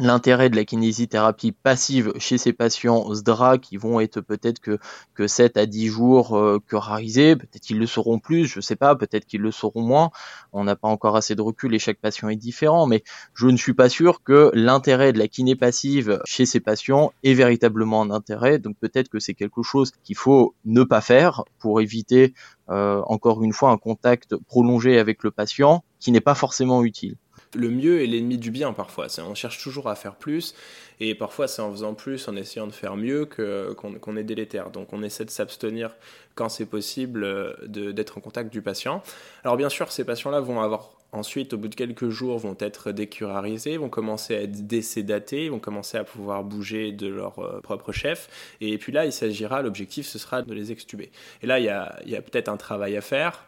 l'intérêt 0.01 0.51
de 0.51 0.57
la 0.57 0.65
kinésithérapie 0.65 1.53
passive 1.53 2.13
chez 2.19 2.39
ces 2.39 2.53
patients 2.53 3.13
SDRA 3.13 3.59
qui 3.59 3.77
vont 3.77 4.01
être 4.01 4.21
peut-être 4.21 4.61
que, 4.61 4.79
que 5.15 5.27
7 5.27 5.57
à 5.57 5.67
10 5.67 5.89
jours 5.89 6.37
euh, 6.37 6.59
peut-être 6.69 7.63
qu'ils 7.63 7.79
le 7.79 7.87
seront 7.87 8.19
plus, 8.19 8.47
je 8.47 8.61
sais 8.61 8.77
pas, 8.77 8.95
peut-être 8.95 9.27
qu'ils 9.27 9.41
le 9.41 9.51
seront 9.51 9.83
moins, 9.83 10.11
on 10.53 10.65
n'a 10.65 10.77
pas 10.77 10.89
encore 10.89 11.17
assez 11.17 11.35
de 11.35 11.43
recul 11.43 11.75
et 11.75 11.79
chaque 11.79 11.99
patient 11.99 12.29
est 12.29 12.37
différent, 12.37 12.87
mais 12.87 13.03
je 13.35 13.47
ne 13.47 13.57
suis 13.57 13.75
pas 13.75 13.89
sûr 13.89 14.23
que 14.23 14.51
l'intérêt 14.55 15.13
de 15.13 15.19
la 15.19 15.29
kiné 15.29 15.57
passive 15.57 16.21
chez 16.25 16.47
ces 16.47 16.61
patients 16.61 17.13
est 17.23 17.35
véritablement 17.35 18.03
un 18.03 18.11
intérêt, 18.11 18.59
donc 18.59 18.77
peut-être 18.81 19.09
que 19.09 19.19
c'est 19.19 19.35
quelque 19.35 19.63
chose 19.63 19.93
qu'il 20.05 20.17
faut 20.17 20.55
ne 20.65 20.83
pas 20.83 21.01
faire 21.01 21.45
pour 21.59 21.81
éviter 21.81 22.35
euh, 22.71 23.03
encore 23.07 23.43
une 23.43 23.53
fois 23.53 23.71
un 23.71 23.79
contact 23.79 24.37
prolongé 24.37 24.99
avec 24.99 25.23
le 25.23 25.31
patient 25.31 25.83
qui 25.99 26.13
n'est 26.13 26.21
pas 26.21 26.35
forcément 26.35 26.85
utile. 26.85 27.17
Le 27.55 27.71
mieux 27.71 28.03
est 28.03 28.07
l'ennemi 28.07 28.39
du 28.39 28.51
bien 28.51 28.73
parfois. 28.73 29.07
On 29.19 29.35
cherche 29.35 29.63
toujours 29.63 29.89
à 29.89 29.95
faire 29.95 30.17
plus 30.17 30.55
et 31.01 31.15
parfois 31.15 31.49
c'est 31.49 31.63
en 31.63 31.71
faisant 31.71 31.95
plus, 31.95 32.29
en 32.29 32.37
essayant 32.37 32.67
de 32.67 32.73
faire 32.73 32.97
mieux 32.97 33.27
qu'on 33.27 34.17
est 34.17 34.25
délétère. 34.25 34.71
Donc 34.71 34.93
on 34.93 35.03
essaie 35.03 35.25
de 35.25 35.31
s'abstenir 35.31 35.97
quand 36.35 36.49
c'est 36.49 36.67
possible 36.67 37.25
euh, 37.25 37.55
d'être 37.67 38.19
en 38.19 38.21
contact 38.21 38.53
du 38.53 38.63
patient. 38.63 39.03
Alors 39.45 39.57
bien 39.57 39.69
sûr, 39.69 39.91
ces 39.91 40.05
patients-là 40.05 40.41
vont 40.41 40.61
avoir 40.61 40.93
ensuite, 41.13 41.55
au 41.55 41.59
bout 41.59 41.69
de 41.69 41.75
quelques 41.75 42.11
jours, 42.11 42.39
vont 42.39 42.57
être 42.61 42.93
décurarisés, 42.93 43.77
vont 43.77 43.89
commencer 43.89 44.37
à 44.37 44.43
être 44.43 44.67
décédatés, 44.67 45.49
vont 45.49 45.59
commencer 45.59 45.97
à 45.97 46.05
pouvoir 46.05 46.45
bouger 46.45 46.93
de 46.93 47.09
leur 47.09 47.39
euh, 47.39 47.61
propre 47.61 47.93
chef. 47.93 48.29
Et 48.61 48.77
puis 48.79 48.93
là, 48.93 49.07
il 49.07 49.13
s'agira, 49.13 49.63
l'objectif, 49.63 50.07
ce 50.07 50.19
sera 50.19 50.43
de 50.43 50.53
les 50.53 50.71
extuber. 50.71 51.11
Et 51.43 51.47
là, 51.47 51.59
il 51.59 51.65
y 51.65 51.71
a, 51.71 51.99
y 52.05 52.17
a 52.17 52.23
peut-être 52.23 52.49
un 52.49 52.57
travail 52.57 52.97
à 52.97 53.01
faire. 53.01 53.47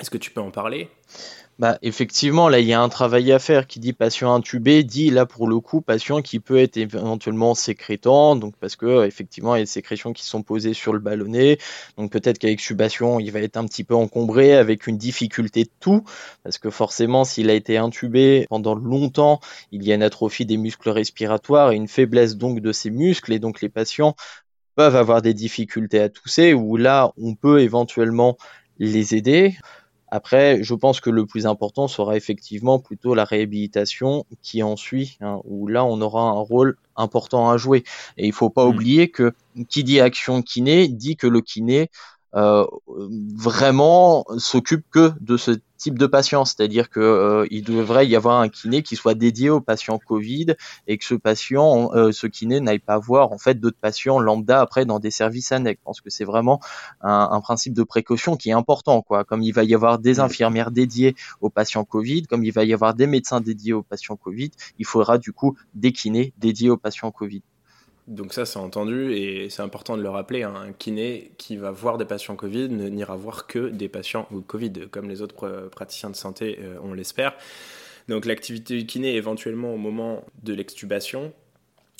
Est-ce 0.00 0.10
que 0.10 0.18
tu 0.18 0.30
peux 0.30 0.40
en 0.40 0.50
parler? 0.50 0.88
Bah, 1.58 1.78
effectivement, 1.82 2.48
là, 2.48 2.58
il 2.60 2.66
y 2.66 2.72
a 2.72 2.80
un 2.80 2.88
travail 2.88 3.30
à 3.30 3.38
faire. 3.38 3.66
Qui 3.66 3.78
dit 3.78 3.92
patient 3.92 4.34
intubé 4.34 4.82
dit 4.82 5.10
là 5.10 5.26
pour 5.26 5.46
le 5.46 5.60
coup 5.60 5.80
patient 5.82 6.22
qui 6.22 6.40
peut 6.40 6.58
être 6.58 6.76
éventuellement 6.78 7.54
sécrétant, 7.54 8.34
donc 8.36 8.56
parce 8.56 8.74
que 8.74 9.04
effectivement 9.06 9.54
il 9.54 9.58
y 9.58 9.60
a 9.60 9.64
des 9.64 9.70
sécrétions 9.70 10.12
qui 10.12 10.24
sont 10.24 10.42
posées 10.42 10.72
sur 10.72 10.92
le 10.92 10.98
ballonnet, 10.98 11.58
donc 11.98 12.10
peut-être 12.10 12.38
qu'avec 12.38 12.58
subation 12.58 13.20
il 13.20 13.30
va 13.30 13.40
être 13.40 13.58
un 13.58 13.66
petit 13.66 13.84
peu 13.84 13.94
encombré 13.94 14.56
avec 14.56 14.86
une 14.86 14.96
difficulté 14.96 15.64
de 15.64 15.70
tout, 15.78 16.02
parce 16.42 16.58
que 16.58 16.70
forcément 16.70 17.24
s'il 17.24 17.50
a 17.50 17.54
été 17.54 17.76
intubé 17.76 18.46
pendant 18.48 18.74
longtemps, 18.74 19.38
il 19.70 19.84
y 19.84 19.92
a 19.92 19.94
une 19.94 20.02
atrophie 20.02 20.46
des 20.46 20.56
muscles 20.56 20.88
respiratoires 20.88 21.70
et 21.70 21.76
une 21.76 21.88
faiblesse 21.88 22.36
donc 22.36 22.60
de 22.60 22.72
ces 22.72 22.90
muscles, 22.90 23.32
et 23.32 23.38
donc 23.38 23.60
les 23.60 23.68
patients 23.68 24.16
peuvent 24.74 24.96
avoir 24.96 25.20
des 25.20 25.34
difficultés 25.34 26.00
à 26.00 26.08
tousser, 26.08 26.54
où 26.54 26.78
là 26.78 27.12
on 27.18 27.34
peut 27.34 27.60
éventuellement 27.60 28.36
les 28.78 29.14
aider. 29.14 29.54
Après, 30.14 30.62
je 30.62 30.74
pense 30.74 31.00
que 31.00 31.08
le 31.08 31.24
plus 31.24 31.46
important 31.46 31.88
sera 31.88 32.18
effectivement 32.18 32.78
plutôt 32.78 33.14
la 33.14 33.24
réhabilitation 33.24 34.26
qui 34.42 34.62
en 34.62 34.76
suit, 34.76 35.16
hein, 35.22 35.40
où 35.44 35.68
là 35.68 35.86
on 35.86 36.02
aura 36.02 36.24
un 36.24 36.38
rôle 36.38 36.76
important 36.96 37.48
à 37.48 37.56
jouer. 37.56 37.82
Et 38.18 38.26
il 38.26 38.34
faut 38.34 38.50
pas 38.50 38.66
mmh. 38.66 38.68
oublier 38.68 39.08
que 39.08 39.32
qui 39.70 39.84
dit 39.84 40.00
action 40.00 40.42
kiné 40.42 40.86
dit 40.88 41.16
que 41.16 41.26
le 41.26 41.40
kiné 41.40 41.88
vraiment 42.34 44.24
s'occupe 44.38 44.84
que 44.90 45.12
de 45.20 45.36
ce 45.36 45.52
type 45.82 45.98
de 45.98 46.06
patient, 46.06 46.44
c'est-à-dire 46.44 46.88
que 46.90 47.00
euh, 47.00 47.46
il 47.50 47.64
devrait 47.64 48.06
y 48.06 48.14
avoir 48.14 48.40
un 48.40 48.48
kiné 48.48 48.82
qui 48.82 48.94
soit 48.94 49.14
dédié 49.14 49.50
aux 49.50 49.60
patients 49.60 49.98
Covid 49.98 50.54
et 50.86 50.96
que 50.96 51.04
ce 51.04 51.16
patient, 51.16 51.90
euh, 51.94 52.12
ce 52.12 52.28
kiné 52.28 52.60
n'aille 52.60 52.78
pas 52.78 52.98
voir 52.98 53.32
en 53.32 53.38
fait 53.38 53.58
d'autres 53.58 53.80
patients 53.80 54.20
lambda 54.20 54.60
après 54.60 54.84
dans 54.84 55.00
des 55.00 55.10
services 55.10 55.50
annexes. 55.50 55.80
Je 55.80 55.84
pense 55.84 56.00
que 56.00 56.08
c'est 56.08 56.24
vraiment 56.24 56.60
un, 57.00 57.28
un, 57.32 57.40
principe 57.40 57.74
de 57.74 57.82
précaution 57.82 58.36
qui 58.36 58.50
est 58.50 58.52
important, 58.52 59.02
quoi. 59.02 59.24
Comme 59.24 59.42
il 59.42 59.52
va 59.52 59.64
y 59.64 59.74
avoir 59.74 59.98
des 59.98 60.20
infirmières 60.20 60.70
dédiées 60.70 61.16
aux 61.40 61.50
patients 61.50 61.84
Covid, 61.84 62.22
comme 62.28 62.44
il 62.44 62.52
va 62.52 62.62
y 62.62 62.72
avoir 62.72 62.94
des 62.94 63.08
médecins 63.08 63.40
dédiés 63.40 63.72
aux 63.72 63.82
patients 63.82 64.16
Covid, 64.16 64.52
il 64.78 64.86
faudra 64.86 65.18
du 65.18 65.32
coup 65.32 65.56
des 65.74 65.90
kinés 65.90 66.32
dédiés 66.38 66.70
aux 66.70 66.76
patients 66.76 67.10
Covid. 67.10 67.42
Donc 68.08 68.32
ça, 68.32 68.44
c'est 68.44 68.58
entendu 68.58 69.12
et 69.12 69.48
c'est 69.48 69.62
important 69.62 69.96
de 69.96 70.02
le 70.02 70.08
rappeler. 70.08 70.42
Hein. 70.42 70.54
un 70.56 70.72
kiné 70.72 71.32
qui 71.38 71.56
va 71.56 71.70
voir 71.70 71.98
des 71.98 72.04
patients 72.04 72.34
Covid 72.34 72.68
n'ira 72.68 73.16
voir 73.16 73.46
que 73.46 73.68
des 73.68 73.88
patients 73.88 74.28
Covid, 74.46 74.88
comme 74.90 75.08
les 75.08 75.22
autres 75.22 75.68
praticiens 75.70 76.10
de 76.10 76.16
santé, 76.16 76.58
euh, 76.60 76.78
on 76.82 76.94
l'espère. 76.94 77.36
Donc 78.08 78.24
l'activité 78.26 78.76
du 78.76 78.86
kiné 78.86 79.14
éventuellement 79.14 79.72
au 79.72 79.76
moment 79.76 80.24
de 80.42 80.52
l'extubation, 80.52 81.32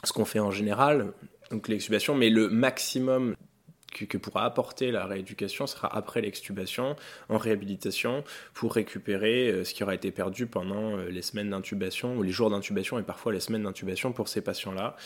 ce 0.02 0.12
qu'on 0.12 0.24
fait 0.24 0.40
en 0.40 0.50
général, 0.50 1.12
donc 1.52 1.68
l'extubation, 1.68 2.16
mais 2.16 2.30
le 2.30 2.48
maximum 2.48 3.36
que, 3.92 4.16
pourra 4.16 4.44
apporter 4.44 4.90
la 4.90 5.06
rééducation 5.06 5.66
sera 5.66 5.94
après 5.94 6.20
l'extubation, 6.20 6.96
en 7.28 7.38
réhabilitation, 7.38 8.24
pour 8.54 8.74
récupérer 8.74 9.50
euh, 9.50 9.64
ce 9.64 9.74
qui 9.74 9.82
aura 9.82 9.94
été 9.94 10.10
perdu 10.10 10.46
pendant 10.46 10.96
euh, 10.96 11.08
les 11.10 11.22
semaines 11.22 11.50
d'intubation 11.50 12.16
ou 12.16 12.22
les 12.22 12.32
jours 12.32 12.50
d'intubation 12.50 12.98
et 12.98 13.02
parfois 13.02 13.32
les 13.32 13.40
semaines 13.40 13.62
d'intubation 13.62 14.12
pour 14.12 14.28
ces 14.28 14.40
patients-là 14.40 14.96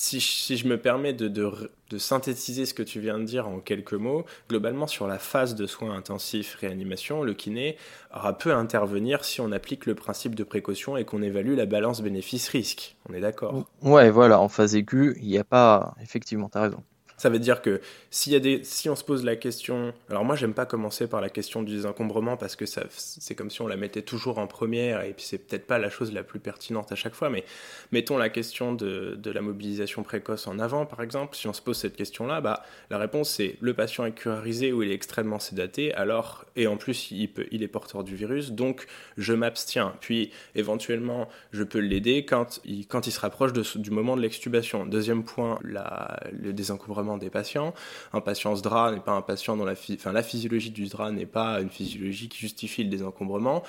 si, 0.00 0.56
je 0.56 0.68
me 0.68 0.78
permets 0.78 1.12
de, 1.12 1.50
synthétiser 1.98 2.66
ce 2.66 2.74
que 2.74 2.84
tu 2.84 3.00
viens 3.00 3.18
de 3.18 3.24
dire 3.24 3.48
en 3.48 3.58
quelques 3.58 3.94
mots, 3.94 4.24
globalement 4.48 4.86
sur 4.86 5.08
la 5.08 5.18
phase 5.18 5.56
de 5.56 5.66
soins 5.66 5.92
intensifs 5.96 6.54
réanimation, 6.60 7.24
le 7.24 7.34
kiné 7.34 7.76
aura 8.14 8.38
peu 8.38 8.52
à 8.52 8.56
intervenir 8.56 9.24
si 9.24 9.40
on 9.40 9.50
applique 9.50 9.86
le 9.86 9.96
principe 9.96 10.36
de 10.36 10.44
précaution 10.44 10.96
et 10.96 11.04
qu'on 11.04 11.20
évalue 11.20 11.56
la 11.56 11.66
balance 11.66 12.00
bénéfice-risque. 12.00 12.96
On 13.10 13.14
est 13.14 13.20
d'accord? 13.20 13.66
Ouais, 13.82 14.10
voilà, 14.10 14.38
en 14.40 14.48
phase 14.48 14.76
aiguë, 14.76 15.16
il 15.20 15.28
n'y 15.28 15.38
a 15.38 15.44
pas... 15.44 15.94
Effectivement, 16.00 16.48
tu 16.48 16.58
as 16.58 16.62
raison. 16.62 16.82
Ça 17.18 17.28
veut 17.28 17.38
dire 17.38 17.62
que 17.62 17.80
s'il 18.10 18.32
y 18.32 18.36
a 18.36 18.40
des, 18.40 18.62
si 18.62 18.88
on 18.88 18.96
se 18.96 19.04
pose 19.04 19.24
la 19.24 19.36
question, 19.36 19.92
alors 20.08 20.24
moi 20.24 20.36
j'aime 20.36 20.54
pas 20.54 20.66
commencer 20.66 21.08
par 21.08 21.20
la 21.20 21.28
question 21.28 21.62
du 21.62 21.74
désencombrement 21.74 22.36
parce 22.36 22.56
que 22.56 22.64
ça, 22.64 22.84
c'est 22.90 23.34
comme 23.34 23.50
si 23.50 23.60
on 23.60 23.66
la 23.66 23.76
mettait 23.76 24.02
toujours 24.02 24.38
en 24.38 24.46
première 24.46 25.02
et 25.02 25.12
puis 25.12 25.24
c'est 25.24 25.38
peut-être 25.38 25.66
pas 25.66 25.78
la 25.78 25.90
chose 25.90 26.12
la 26.12 26.22
plus 26.22 26.38
pertinente 26.38 26.92
à 26.92 26.94
chaque 26.94 27.14
fois, 27.14 27.28
mais 27.28 27.44
mettons 27.92 28.16
la 28.16 28.28
question 28.28 28.72
de, 28.72 29.16
de 29.18 29.30
la 29.30 29.40
mobilisation 29.40 30.02
précoce 30.04 30.46
en 30.46 30.58
avant 30.58 30.86
par 30.86 31.02
exemple. 31.02 31.36
Si 31.36 31.48
on 31.48 31.52
se 31.52 31.60
pose 31.60 31.76
cette 31.76 31.96
question-là, 31.96 32.40
bah 32.40 32.62
la 32.88 32.98
réponse 32.98 33.30
c'est 33.30 33.56
le 33.60 33.74
patient 33.74 34.06
est 34.06 34.12
curarisé 34.12 34.72
ou 34.72 34.82
il 34.82 34.90
est 34.90 34.94
extrêmement 34.94 35.40
sédaté, 35.40 35.92
alors 35.94 36.44
et 36.54 36.68
en 36.68 36.76
plus 36.76 37.10
il 37.10 37.28
peut, 37.28 37.46
il 37.50 37.62
est 37.62 37.68
porteur 37.68 38.04
du 38.04 38.14
virus, 38.14 38.52
donc 38.52 38.86
je 39.16 39.32
m'abstiens. 39.32 39.94
Puis 40.00 40.30
éventuellement 40.54 41.28
je 41.52 41.64
peux 41.64 41.80
l'aider 41.80 42.24
quand 42.24 42.60
il, 42.64 42.86
quand 42.86 43.06
il 43.08 43.10
se 43.10 43.20
rapproche 43.20 43.52
du 43.52 43.90
moment 43.90 44.16
de 44.16 44.22
l'extubation. 44.22 44.86
Deuxième 44.86 45.24
point, 45.24 45.58
le 45.62 46.52
désencombrement 46.52 47.07
des 47.16 47.30
patients. 47.30 47.72
Un 48.12 48.20
patient 48.20 48.54
SDRA 48.54 48.92
n'est 48.92 49.00
pas 49.00 49.12
un 49.12 49.22
patient 49.22 49.56
dont 49.56 49.64
la, 49.64 49.72
enfin, 49.72 50.12
la 50.12 50.22
physiologie 50.22 50.70
du 50.70 50.86
SDRA 50.86 51.12
n'est 51.12 51.26
pas 51.26 51.60
une 51.60 51.70
physiologie 51.70 52.28
qui 52.28 52.38
justifie 52.38 52.84
le 52.84 52.90
désencombrement. 52.90 53.62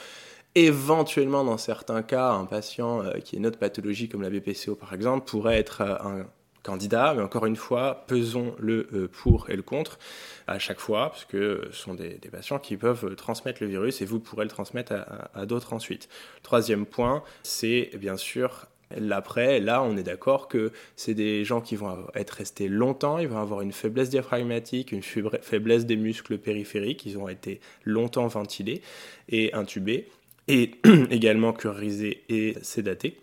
Éventuellement, 0.56 1.44
dans 1.44 1.58
certains 1.58 2.02
cas, 2.02 2.32
un 2.32 2.46
patient 2.46 3.04
euh, 3.04 3.20
qui 3.20 3.36
est 3.36 3.40
une 3.40 3.46
autre 3.46 3.60
pathologie 3.60 4.10
comme 4.10 4.24
la 4.24 4.32
BPCO 4.32 4.76
par 4.76 4.94
exemple 4.94 5.28
pourrait 5.30 5.60
être 5.60 5.82
euh, 5.82 5.96
un 6.00 6.26
candidat, 6.64 7.14
mais 7.16 7.22
encore 7.22 7.46
une 7.46 7.56
fois, 7.56 8.04
pesons 8.08 8.56
le 8.58 8.88
euh, 8.94 9.08
pour 9.08 9.50
et 9.50 9.56
le 9.56 9.62
contre 9.62 10.00
à 10.48 10.58
chaque 10.58 10.80
fois, 10.80 11.12
parce 11.12 11.26
que 11.26 11.70
ce 11.72 11.78
sont 11.78 11.94
des, 11.94 12.20
patients 12.32 12.58
qui 12.58 12.78
peuvent 12.78 13.16
transmettre 13.16 13.62
le 13.62 13.70
virus 13.70 14.02
et 14.02 14.06
vous 14.06 14.20
pourrez 14.20 14.44
le 14.44 14.50
transmettre 14.50 14.94
à, 14.94 15.30
à 15.40 15.46
d'autres 15.46 15.74
ensuite. 15.74 16.10
Troisième 16.42 16.88
point, 16.88 17.24
c'est 17.44 17.92
bien 17.96 18.18
sûr 18.18 18.66
L'après, 18.98 19.60
là, 19.60 19.84
on 19.84 19.98
est 19.98 20.04
d'accord 20.04 20.48
que 20.48 20.72
c'est 20.96 21.14
des 21.14 21.46
gens 21.46 21.62
qui 21.62 21.76
vont 21.76 22.08
être 22.16 22.32
restés 22.32 22.68
longtemps, 22.68 23.20
ils 23.20 23.28
vont 23.28 23.38
avoir 23.38 23.62
une 23.62 23.72
faiblesse 23.72 24.10
diaphragmatique, 24.10 24.92
une 24.92 25.04
faiblesse 25.04 25.86
des 25.86 25.96
muscles 25.96 26.40
périphériques, 26.40 27.06
ils 27.06 27.18
ont 27.18 27.30
été 27.30 27.60
longtemps 27.86 28.28
ventilés 28.28 28.82
et 29.30 29.54
intubés, 29.54 30.08
et 30.48 30.72
également 31.12 31.54
curisés 31.54 32.24
et 32.30 32.56
sédatés. 32.64 33.18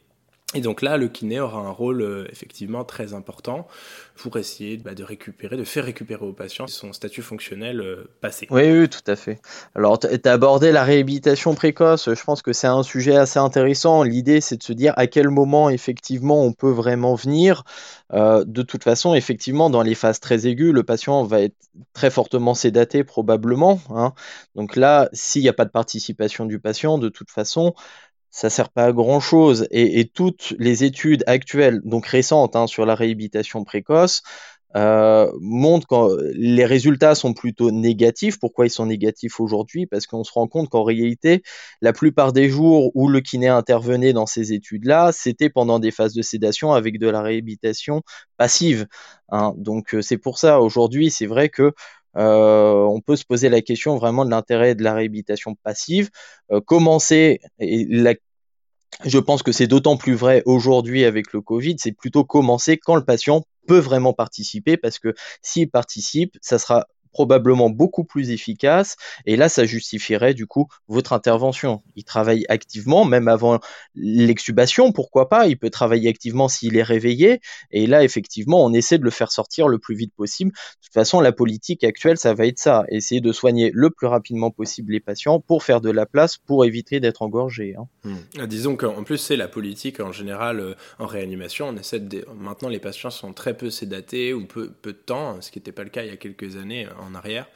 Et 0.57 0.61
donc 0.63 0.81
là, 0.81 0.97
le 0.97 1.09
kiné 1.09 1.39
aura 1.39 1.61
un 1.61 1.71
rôle 1.71 2.01
euh, 2.01 2.27
effectivement 2.33 2.83
très 2.83 3.13
important 3.13 3.67
pour 4.17 4.39
essayer 4.39 4.79
bah, 4.79 4.95
de 4.95 5.05
récupérer, 5.05 5.59
de 5.59 5.65
faire 5.65 5.85
récupérer 5.85 6.25
au 6.25 6.33
patient 6.33 6.67
son 6.67 6.95
statut 6.95 7.21
fonctionnel 7.21 7.83
euh, 7.83 8.09
passé. 8.23 8.47
Oui, 8.51 8.63
oui, 8.71 8.89
tout 8.89 9.05
à 9.07 9.17
fait. 9.17 9.39
Alors, 9.75 9.99
tu 9.99 10.07
as 10.07 10.33
abordé 10.33 10.73
la 10.73 10.83
réhabilitation 10.83 11.55
précoce. 11.55 12.09
Je 12.15 12.25
pense 12.25 12.41
que 12.41 12.55
c'est 12.55 12.67
un 12.67 12.83
sujet 12.83 13.17
assez 13.17 13.39
intéressant. 13.39 14.03
L'idée, 14.03 14.41
c'est 14.41 14.57
de 14.57 14.63
se 14.63 14.73
dire 14.73 14.95
à 14.97 15.07
quel 15.07 15.29
moment, 15.29 15.69
effectivement, 15.69 16.43
on 16.43 16.55
peut 16.55 16.71
vraiment 16.71 17.15
venir. 17.17 17.65
Euh, 18.15 18.43
de 18.47 18.63
toute 18.63 18.85
façon, 18.85 19.15
effectivement, 19.15 19.69
dans 19.69 19.83
les 19.83 19.95
phases 19.95 20.21
très 20.21 20.47
aiguës, 20.47 20.73
le 20.73 20.85
patient 20.85 21.25
va 21.25 21.43
être 21.43 21.57
très 21.93 22.11
fortement 22.11 22.55
sédaté, 22.55 23.05
probablement. 23.05 23.81
Hein. 23.91 24.15
Donc 24.55 24.77
là, 24.77 25.11
s'il 25.13 25.43
n'y 25.43 25.49
a 25.49 25.53
pas 25.53 25.67
de 25.67 25.71
participation 25.71 26.47
du 26.47 26.59
patient, 26.59 26.97
de 26.97 27.11
toute 27.11 27.31
façon, 27.31 27.75
ça 28.37 28.51
sert 28.51 28.69
pas 28.69 28.85
à 28.85 28.93
grand 28.93 29.19
chose. 29.19 29.67
Et, 29.71 30.11
toutes 30.13 30.55
les 30.59 30.85
études 30.85 31.25
actuelles, 31.27 31.81
donc 31.85 32.07
récentes, 32.07 32.55
hein, 32.55 32.67
sur 32.67 32.85
la 32.85 32.95
réhabilitation 32.95 33.65
précoce, 33.65 34.23
euh, 34.77 35.33
montrent 35.41 35.87
que 35.87 36.33
les 36.35 36.67
résultats 36.67 37.15
sont 37.15 37.33
plutôt 37.33 37.71
négatifs. 37.71 38.39
Pourquoi 38.39 38.67
ils 38.67 38.71
sont 38.71 38.85
négatifs 38.85 39.41
aujourd'hui? 39.41 39.87
Parce 39.87 40.07
qu'on 40.07 40.23
se 40.23 40.33
rend 40.33 40.49
compte 40.49 40.69
qu'en 40.69 40.83
réalité, 40.83 41.43
la 41.81 41.95
plupart 41.95 42.35
des 42.35 42.51
jours 42.51 42.91
où 42.95 43.09
le 43.09 43.23
kiné 43.23 43.49
intervenait 43.49 44.13
dans 44.13 44.27
ces 44.27 44.53
études-là, 44.53 45.13
c'était 45.13 45.49
pendant 45.49 45.79
des 45.79 45.91
phases 45.91 46.13
de 46.13 46.21
sédation 46.21 46.75
avec 46.75 46.99
de 46.99 47.09
la 47.09 47.23
réhabilitation 47.23 48.03
passive. 48.37 48.87
Hein. 49.31 49.55
Donc 49.57 49.95
euh, 49.95 50.03
c'est 50.03 50.19
pour 50.19 50.39
ça 50.39 50.61
aujourd'hui, 50.61 51.11
c'est 51.11 51.27
vrai 51.27 51.49
que 51.49 51.73
euh, 52.19 52.83
on 52.85 53.01
peut 53.01 53.17
se 53.17 53.25
poser 53.25 53.49
la 53.49 53.63
question 53.63 53.97
vraiment 53.97 54.25
de 54.27 54.31
l'intérêt 54.31 54.75
de 54.75 54.83
la 54.83 54.95
réhabilitation 54.95 55.55
passive. 55.55 56.11
Commencer, 56.67 57.41
et 57.59 57.87
je 59.05 59.19
pense 59.19 59.43
que 59.43 59.53
c'est 59.53 59.67
d'autant 59.67 59.97
plus 59.97 60.15
vrai 60.15 60.43
aujourd'hui 60.47 61.05
avec 61.05 61.33
le 61.33 61.41
Covid, 61.41 61.77
c'est 61.79 61.93
plutôt 61.93 62.25
commencer 62.25 62.79
quand 62.79 62.97
le 62.97 63.05
patient 63.05 63.45
peut 63.67 63.79
vraiment 63.79 64.13
participer, 64.13 64.77
parce 64.77 64.99
que 64.99 65.15
s'il 65.43 65.71
participe, 65.71 66.37
ça 66.41 66.59
sera 66.59 66.87
probablement 67.17 67.71
beaucoup 67.71 68.05
plus 68.05 68.29
efficace. 68.29 68.97
Et 69.25 69.37
là, 69.37 69.49
ça 69.49 69.65
justifierait 69.65 70.35
du 70.35 70.47
coup 70.47 70.69
votre 70.87 71.15
intervention. 71.15 71.83
Il 71.95 72.05
travaille 72.05 72.45
activement, 72.51 73.07
même 73.07 73.27
avant 73.27 73.59
l'extubation, 73.95 74.93
pourquoi 74.93 75.31
pas. 75.31 75.47
Il 75.47 75.57
peut 75.57 75.71
travailler 75.71 76.11
activement 76.11 76.49
s'il 76.49 76.77
est 76.77 76.83
réveillé. 76.83 77.41
Et 77.71 77.87
là, 77.87 78.05
effectivement, 78.05 78.63
on 78.63 78.75
essaie 78.75 78.99
de 78.99 79.05
le 79.05 79.11
faire 79.11 79.33
sortir 79.33 79.67
le 79.67 79.79
plus 79.79 79.95
vite 79.95 80.13
possible. 80.15 80.51
De 80.51 80.85
toute 80.85 80.93
façon, 80.93 81.23
la 81.23 81.33
politique 81.33 81.85
actuelle, 81.85 82.19
ça 82.19 82.35
va 82.35 82.45
être 82.45 82.59
ça. 82.59 82.85
Essayer 82.91 83.23
de 83.23 83.33
soigner 83.33 83.71
le 83.73 83.89
plus 83.89 84.09
rapidement 84.09 84.51
possible 84.51 84.93
les 84.93 85.01
patients 85.01 85.41
pour 85.41 85.65
faire 85.65 85.81
de 85.81 85.91
la 85.91 86.05
place, 86.05 86.37
pour 86.37 86.67
éviter 86.67 87.01
d'être 87.01 87.23
engorgé. 87.23 87.77
Hein. 87.79 87.89
Hmm. 88.05 88.17
Ah, 88.39 88.47
disons 88.47 88.77
qu'en 88.77 89.05
plus, 89.05 89.17
c'est 89.17 89.37
la 89.37 89.49
politique 89.49 90.01
en 90.01 90.13
général 90.13 90.61
euh, 90.61 90.75
en 90.99 91.07
réanimation. 91.07 91.69
On 91.71 91.77
essaie 91.79 92.01
de... 92.01 92.27
Maintenant, 92.39 92.69
les 92.69 92.79
patients 92.79 93.11
sont 93.11 93.33
très 93.33 93.57
peu 93.57 93.71
sédatés 93.71 94.35
ou 94.35 94.45
peu, 94.45 94.71
peu 94.83 94.93
de 94.93 94.99
temps, 94.99 95.41
ce 95.41 95.51
qui 95.51 95.59
n'était 95.59 95.73
pas 95.73 95.83
le 95.83 95.89
cas 95.89 96.03
il 96.03 96.11
y 96.11 96.13
a 96.13 96.19
quelques 96.19 96.57
années 96.57 96.87
en 97.07 97.15
arrière. 97.15 97.47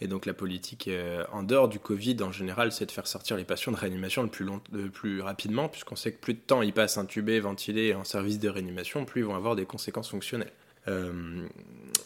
Et 0.00 0.06
donc 0.06 0.26
la 0.26 0.34
politique, 0.34 0.88
euh, 0.88 1.24
en 1.32 1.42
dehors 1.42 1.68
du 1.68 1.78
Covid, 1.78 2.16
en 2.22 2.32
général, 2.32 2.72
c'est 2.72 2.86
de 2.86 2.92
faire 2.92 3.06
sortir 3.06 3.36
les 3.36 3.44
patients 3.44 3.72
de 3.72 3.76
réanimation 3.76 4.22
le 4.22 4.28
plus, 4.28 4.44
long, 4.44 4.60
le 4.72 4.88
plus 4.90 5.20
rapidement, 5.20 5.68
puisqu'on 5.68 5.96
sait 5.96 6.12
que 6.12 6.18
plus 6.18 6.34
de 6.34 6.40
temps 6.40 6.62
ils 6.62 6.72
passent 6.72 6.98
intubés, 6.98 7.40
ventilés 7.40 7.94
en 7.94 8.04
service 8.04 8.38
de 8.38 8.48
réanimation, 8.48 9.04
plus 9.04 9.22
ils 9.22 9.24
vont 9.24 9.34
avoir 9.34 9.56
des 9.56 9.66
conséquences 9.66 10.10
fonctionnelles. 10.10 10.52
Euh, 10.86 11.46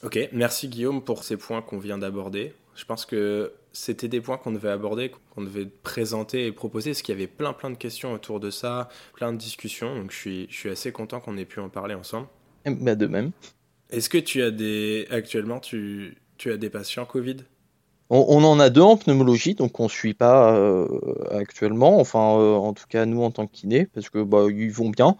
ok, 0.02 0.18
merci 0.32 0.68
Guillaume 0.68 1.02
pour 1.02 1.24
ces 1.24 1.36
points 1.36 1.62
qu'on 1.62 1.78
vient 1.78 1.98
d'aborder. 1.98 2.54
Je 2.74 2.84
pense 2.84 3.04
que 3.04 3.52
c'était 3.72 4.08
des 4.08 4.20
points 4.20 4.38
qu'on 4.38 4.52
devait 4.52 4.70
aborder, 4.70 5.12
qu'on 5.34 5.42
devait 5.42 5.66
présenter 5.66 6.46
et 6.46 6.52
proposer, 6.52 6.90
parce 6.90 7.02
qu'il 7.02 7.14
y 7.14 7.18
avait 7.18 7.26
plein 7.26 7.52
plein 7.52 7.70
de 7.70 7.76
questions 7.76 8.12
autour 8.12 8.40
de 8.40 8.50
ça, 8.50 8.88
plein 9.14 9.32
de 9.32 9.38
discussions, 9.38 9.94
donc 9.94 10.10
je 10.10 10.16
suis, 10.16 10.46
je 10.50 10.56
suis 10.56 10.70
assez 10.70 10.92
content 10.92 11.20
qu'on 11.20 11.36
ait 11.36 11.44
pu 11.44 11.60
en 11.60 11.68
parler 11.68 11.94
ensemble. 11.94 12.28
Bah 12.64 12.94
de 12.94 13.06
même. 13.06 13.32
Est-ce 13.90 14.08
que 14.08 14.18
tu 14.18 14.42
as 14.42 14.50
des... 14.50 15.06
Actuellement, 15.10 15.60
tu, 15.60 16.16
tu 16.42 16.50
as 16.50 16.56
des 16.56 16.70
patients 16.70 17.04
Covid? 17.04 17.36
On, 18.10 18.42
en 18.42 18.58
a 18.58 18.68
deux 18.68 18.82
en 18.82 18.96
pneumologie, 18.96 19.54
donc 19.54 19.78
on 19.78 19.84
ne 19.84 19.88
suit 19.88 20.12
pas 20.12 20.54
euh, 20.54 20.86
actuellement, 21.30 21.98
enfin 21.98 22.36
euh, 22.36 22.56
en 22.56 22.74
tout 22.74 22.84
cas 22.88 23.06
nous 23.06 23.22
en 23.22 23.30
tant 23.30 23.46
que 23.46 23.84
parce 23.86 24.10
que 24.10 24.22
bah, 24.22 24.46
ils 24.50 24.72
vont 24.72 24.90
bien. 24.90 25.16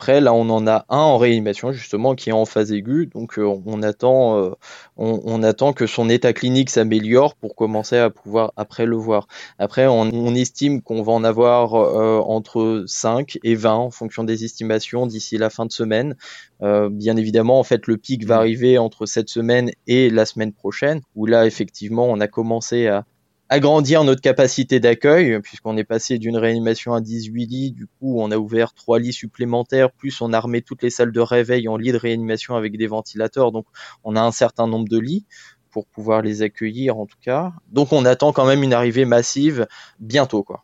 Après, 0.00 0.22
là, 0.22 0.32
on 0.32 0.48
en 0.48 0.66
a 0.66 0.86
un 0.88 0.96
en 0.96 1.18
réanimation, 1.18 1.72
justement, 1.72 2.14
qui 2.14 2.30
est 2.30 2.32
en 2.32 2.46
phase 2.46 2.72
aiguë. 2.72 3.10
Donc, 3.12 3.38
euh, 3.38 3.44
on, 3.66 3.82
attend, 3.82 4.38
euh, 4.38 4.52
on, 4.96 5.42
attend 5.42 5.74
que 5.74 5.86
son 5.86 6.08
état 6.08 6.32
clinique 6.32 6.70
s'améliore 6.70 7.34
pour 7.34 7.54
commencer 7.54 7.98
à 7.98 8.08
pouvoir 8.08 8.54
après 8.56 8.86
le 8.86 8.96
voir. 8.96 9.28
Après, 9.58 9.86
on, 9.86 10.34
estime 10.34 10.80
qu'on 10.80 11.02
va 11.02 11.12
en 11.12 11.22
avoir 11.22 11.74
euh, 11.74 12.18
entre 12.20 12.84
5 12.86 13.40
et 13.44 13.54
20 13.54 13.74
en 13.74 13.90
fonction 13.90 14.24
des 14.24 14.42
estimations 14.42 15.06
d'ici 15.06 15.36
la 15.36 15.50
fin 15.50 15.66
de 15.66 15.72
semaine. 15.72 16.16
bien 16.62 17.18
évidemment, 17.18 17.58
en 17.60 17.64
fait, 17.64 17.86
le 17.86 17.98
pic 17.98 18.24
va 18.24 18.36
arriver 18.36 18.78
entre 18.78 19.04
cette 19.04 19.28
semaine 19.28 19.70
et 19.86 20.08
la 20.08 20.24
semaine 20.24 20.54
prochaine, 20.54 21.02
où 21.14 21.26
là, 21.26 21.44
effectivement, 21.44 22.06
on 22.06 22.20
a 22.20 22.26
commencé 22.26 22.86
à, 22.86 23.04
agrandir 23.50 24.04
notre 24.04 24.20
capacité 24.22 24.78
d'accueil, 24.78 25.40
puisqu'on 25.40 25.76
est 25.76 25.84
passé 25.84 26.18
d'une 26.18 26.36
réanimation 26.36 26.94
à 26.94 27.00
18 27.00 27.46
lits, 27.46 27.72
du 27.72 27.86
coup 27.86 28.20
on 28.20 28.30
a 28.30 28.38
ouvert 28.38 28.72
trois 28.72 29.00
lits 29.00 29.12
supplémentaires, 29.12 29.90
plus 29.90 30.20
on 30.22 30.32
a 30.32 30.36
armé 30.36 30.62
toutes 30.62 30.82
les 30.82 30.90
salles 30.90 31.12
de 31.12 31.20
réveil 31.20 31.68
en 31.68 31.76
lits 31.76 31.90
de 31.92 31.98
réanimation 31.98 32.54
avec 32.54 32.78
des 32.78 32.86
ventilateurs, 32.86 33.50
donc 33.50 33.66
on 34.04 34.14
a 34.14 34.22
un 34.22 34.30
certain 34.30 34.68
nombre 34.68 34.88
de 34.88 34.98
lits 34.98 35.26
pour 35.72 35.86
pouvoir 35.86 36.22
les 36.22 36.42
accueillir 36.42 36.96
en 36.96 37.06
tout 37.06 37.18
cas. 37.20 37.52
Donc 37.70 37.92
on 37.92 38.04
attend 38.04 38.32
quand 38.32 38.46
même 38.46 38.62
une 38.62 38.72
arrivée 38.72 39.04
massive 39.04 39.66
bientôt 39.98 40.44
quoi. 40.44 40.62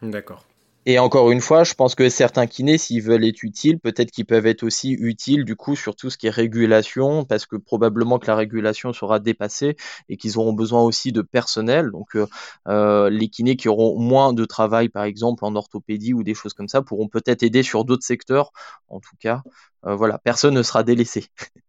D'accord. 0.00 0.47
Et 0.90 0.98
encore 0.98 1.30
une 1.30 1.42
fois, 1.42 1.64
je 1.64 1.74
pense 1.74 1.94
que 1.94 2.08
certains 2.08 2.46
kinés, 2.46 2.78
s'ils 2.78 3.02
veulent 3.02 3.26
être 3.26 3.42
utiles, 3.42 3.78
peut-être 3.78 4.10
qu'ils 4.10 4.24
peuvent 4.24 4.46
être 4.46 4.62
aussi 4.62 4.92
utiles 4.92 5.44
du 5.44 5.54
coup 5.54 5.76
sur 5.76 5.94
tout 5.94 6.08
ce 6.08 6.16
qui 6.16 6.28
est 6.28 6.30
régulation, 6.30 7.26
parce 7.26 7.44
que 7.44 7.56
probablement 7.56 8.18
que 8.18 8.26
la 8.26 8.34
régulation 8.34 8.94
sera 8.94 9.18
dépassée 9.18 9.76
et 10.08 10.16
qu'ils 10.16 10.38
auront 10.38 10.54
besoin 10.54 10.80
aussi 10.82 11.12
de 11.12 11.20
personnel. 11.20 11.90
Donc 11.90 12.16
euh, 12.16 12.26
euh, 12.68 13.10
les 13.10 13.28
kinés 13.28 13.56
qui 13.56 13.68
auront 13.68 13.98
moins 13.98 14.32
de 14.32 14.46
travail, 14.46 14.88
par 14.88 15.04
exemple 15.04 15.44
en 15.44 15.54
orthopédie 15.56 16.14
ou 16.14 16.22
des 16.22 16.32
choses 16.32 16.54
comme 16.54 16.68
ça, 16.68 16.80
pourront 16.80 17.08
peut-être 17.08 17.42
aider 17.42 17.62
sur 17.62 17.84
d'autres 17.84 18.06
secteurs. 18.06 18.50
En 18.88 18.98
tout 18.98 19.16
cas, 19.20 19.42
euh, 19.86 19.94
voilà, 19.94 20.16
personne 20.16 20.54
ne 20.54 20.62
sera 20.62 20.84
délaissé. 20.84 21.26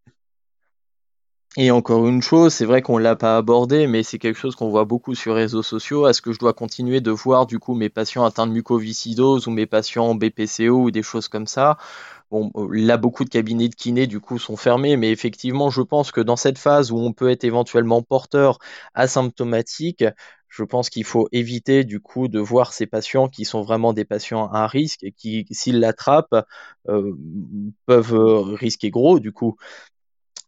Et 1.57 1.71
encore 1.71 2.07
une 2.07 2.21
chose, 2.21 2.53
c'est 2.53 2.65
vrai 2.65 2.81
qu'on 2.83 2.99
l'a 2.99 3.15
pas 3.15 3.35
abordé, 3.35 3.87
mais 3.87 4.03
c'est 4.03 4.19
quelque 4.19 4.37
chose 4.37 4.55
qu'on 4.55 4.69
voit 4.69 4.85
beaucoup 4.85 5.15
sur 5.15 5.33
les 5.33 5.41
réseaux 5.41 5.63
sociaux. 5.63 6.07
Est-ce 6.07 6.21
que 6.21 6.31
je 6.31 6.37
dois 6.39 6.53
continuer 6.53 7.01
de 7.01 7.09
voir 7.11 7.47
du 7.47 7.57
coup 7.57 7.73
mes 7.73 7.89
patients 7.89 8.23
atteints 8.23 8.45
de 8.45 8.51
mucoviscidose 8.51 9.47
ou 9.47 9.51
mes 9.51 9.65
patients 9.65 10.05
en 10.09 10.15
BPCO 10.15 10.83
ou 10.83 10.91
des 10.91 11.01
choses 11.01 11.27
comme 11.27 11.47
ça 11.47 11.77
Bon, 12.31 12.51
là, 12.71 12.97
beaucoup 12.97 13.25
de 13.25 13.29
cabinets 13.29 13.69
de 13.69 13.75
kiné, 13.75 14.07
du 14.07 14.19
coup, 14.21 14.39
sont 14.39 14.57
fermés, 14.57 14.97
mais 14.97 15.11
effectivement, 15.11 15.69
je 15.71 15.81
pense 15.83 16.11
que 16.11 16.21
dans 16.21 16.37
cette 16.37 16.59
phase 16.59 16.91
où 16.91 16.97
on 16.99 17.13
peut 17.13 17.29
être 17.31 17.43
éventuellement 17.43 18.03
porteur 18.03 18.59
asymptomatique, 18.95 20.05
je 20.49 20.63
pense 20.63 20.89
qu'il 20.89 21.05
faut 21.05 21.27
éviter, 21.31 21.83
du 21.85 21.99
coup, 22.01 22.27
de 22.29 22.39
voir 22.39 22.73
ces 22.73 22.87
patients 22.87 23.27
qui 23.29 23.45
sont 23.45 23.63
vraiment 23.63 23.93
des 23.93 24.05
patients 24.05 24.47
à 24.51 24.67
risque 24.67 25.03
et 25.03 25.11
qui, 25.11 25.45
s'ils 25.51 25.79
l'attrapent, 25.79 26.45
euh, 26.89 27.13
peuvent 27.87 28.13
risquer 28.55 28.91
gros, 28.91 29.19
du 29.19 29.31
coup. 29.31 29.57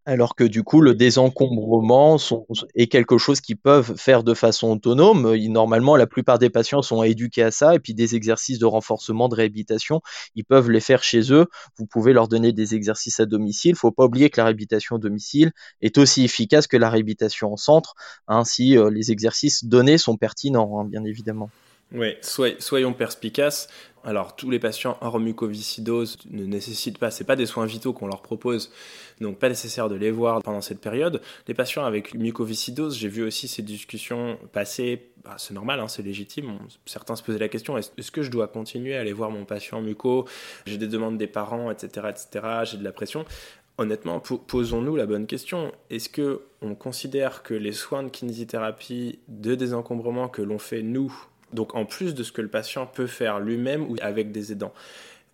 Alors 0.06 0.36
que 0.36 0.44
du 0.44 0.64
coup, 0.64 0.82
le 0.82 0.96
désencombrement 0.96 2.18
est 2.74 2.88
quelque 2.88 3.20
chose 3.20 3.40
qu'ils 3.40 3.58
peuvent 3.58 3.96
faire 3.98 4.24
de 4.24 4.34
façon 4.34 4.72
autonome. 4.72 5.36
Normalement, 5.36 5.96
la 5.96 6.08
plupart 6.08 6.40
des 6.40 6.50
patients 6.50 6.82
sont 6.82 7.04
éduqués 7.04 7.44
à 7.44 7.52
ça, 7.52 7.76
et 7.76 7.80
puis 7.80 7.94
des 7.94 8.16
exercices 8.16 8.58
de 8.58 8.66
renforcement, 8.66 9.30
de 9.30 9.36
réhabilitation, 9.36 10.02
ils 10.36 10.44
peuvent 10.44 10.72
les 10.72 10.80
faire 10.80 11.04
chez 11.04 11.32
eux. 11.32 11.46
Vous 11.78 11.86
pouvez 11.86 12.14
leur 12.14 12.28
donner 12.28 12.52
des 12.52 12.74
exercices 12.74 13.20
à 13.20 13.28
domicile. 13.28 13.70
Il 13.70 13.74
ne 13.74 13.78
faut 13.78 13.92
pas 13.92 14.06
oublier 14.06 14.32
que 14.32 14.40
la 14.40 14.46
réhabilitation 14.46 14.96
à 14.96 15.00
domicile 15.00 15.52
est 15.82 16.00
aussi 16.00 16.24
efficace 16.24 16.66
que 16.66 16.78
la 16.78 16.90
réhabilitation 16.90 17.54
en 17.54 17.58
centre, 17.58 17.94
hein, 18.28 18.44
si 18.44 18.78
euh, 18.78 18.90
les 18.90 19.12
exercices 19.12 19.66
donnés 19.66 20.00
sont 20.00 20.18
pertinents, 20.18 20.80
hein, 20.80 20.86
bien 20.86 21.04
évidemment. 21.04 21.52
Oui, 21.94 22.16
soyons 22.60 22.94
perspicaces. 22.94 23.68
Alors, 24.04 24.36
tous 24.36 24.50
les 24.50 24.58
patients 24.58 24.98
hors 25.02 25.20
mucoviscidose 25.20 26.18
ne 26.30 26.46
nécessitent 26.46 26.98
pas, 26.98 27.12
c'est 27.12 27.24
pas 27.24 27.36
des 27.36 27.46
soins 27.46 27.68
vitaux 27.68 27.94
qu'on 27.94 28.08
leur 28.08 28.22
propose, 28.22 28.72
donc 29.20 29.38
pas 29.38 29.48
nécessaire 29.48 29.90
de 29.90 29.96
les 29.96 30.10
voir 30.10 30.42
pendant 30.42 30.62
cette 30.62 30.82
période. 30.82 31.22
Les 31.48 31.54
patients 31.54 31.86
avec 31.86 32.16
mucoviscidose, 32.16 32.98
j'ai 32.98 33.10
vu 33.10 33.24
aussi 33.24 33.48
ces 33.48 33.62
discussions 33.62 34.40
passer, 34.54 35.12
bah, 35.24 35.36
c'est 35.38 35.54
normal, 35.54 35.80
hein, 35.80 35.88
c'est 35.88 36.02
légitime. 36.02 36.58
certains 36.86 37.16
se 37.16 37.22
posaient 37.22 37.38
la 37.38 37.48
question 37.48 37.78
est-ce 37.78 38.12
que 38.12 38.24
je 38.24 38.32
dois 38.32 38.48
continuer 38.48 38.96
à 38.96 39.02
aller 39.02 39.14
voir 39.14 39.30
mon 39.30 39.46
patient 39.46 39.82
muco? 39.82 40.26
J'ai 40.66 40.80
des 40.80 40.88
demandes 40.88 41.18
des 41.18 41.28
parents, 41.28 41.70
etc., 41.70 42.08
etc. 42.10 42.48
J'ai 42.64 42.78
de 42.78 42.84
la 42.84 42.92
pression. 42.92 43.26
Honnêtement, 43.78 44.20
posons-nous 44.20 44.96
la 44.96 45.06
bonne 45.06 45.28
question. 45.28 45.72
Est-ce 45.90 46.10
que 46.10 46.42
on 46.62 46.76
considère 46.76 47.42
que 47.42 47.54
les 47.54 47.72
soins 47.72 48.04
de 48.04 48.10
kinésithérapie 48.10 49.20
de 49.28 49.56
désencombrement 49.56 50.28
que 50.28 50.42
l'on 50.42 50.60
fait 50.60 50.84
nous 50.84 51.12
donc 51.54 51.76
en 51.76 51.86
plus 51.86 52.16
de 52.16 52.24
ce 52.24 52.32
que 52.32 52.42
le 52.42 52.48
patient 52.48 52.86
peut 52.86 53.08
faire 53.08 53.40
lui-même 53.40 53.90
ou 53.90 53.96
avec 54.02 54.32
des 54.32 54.52
aidants. 54.52 54.74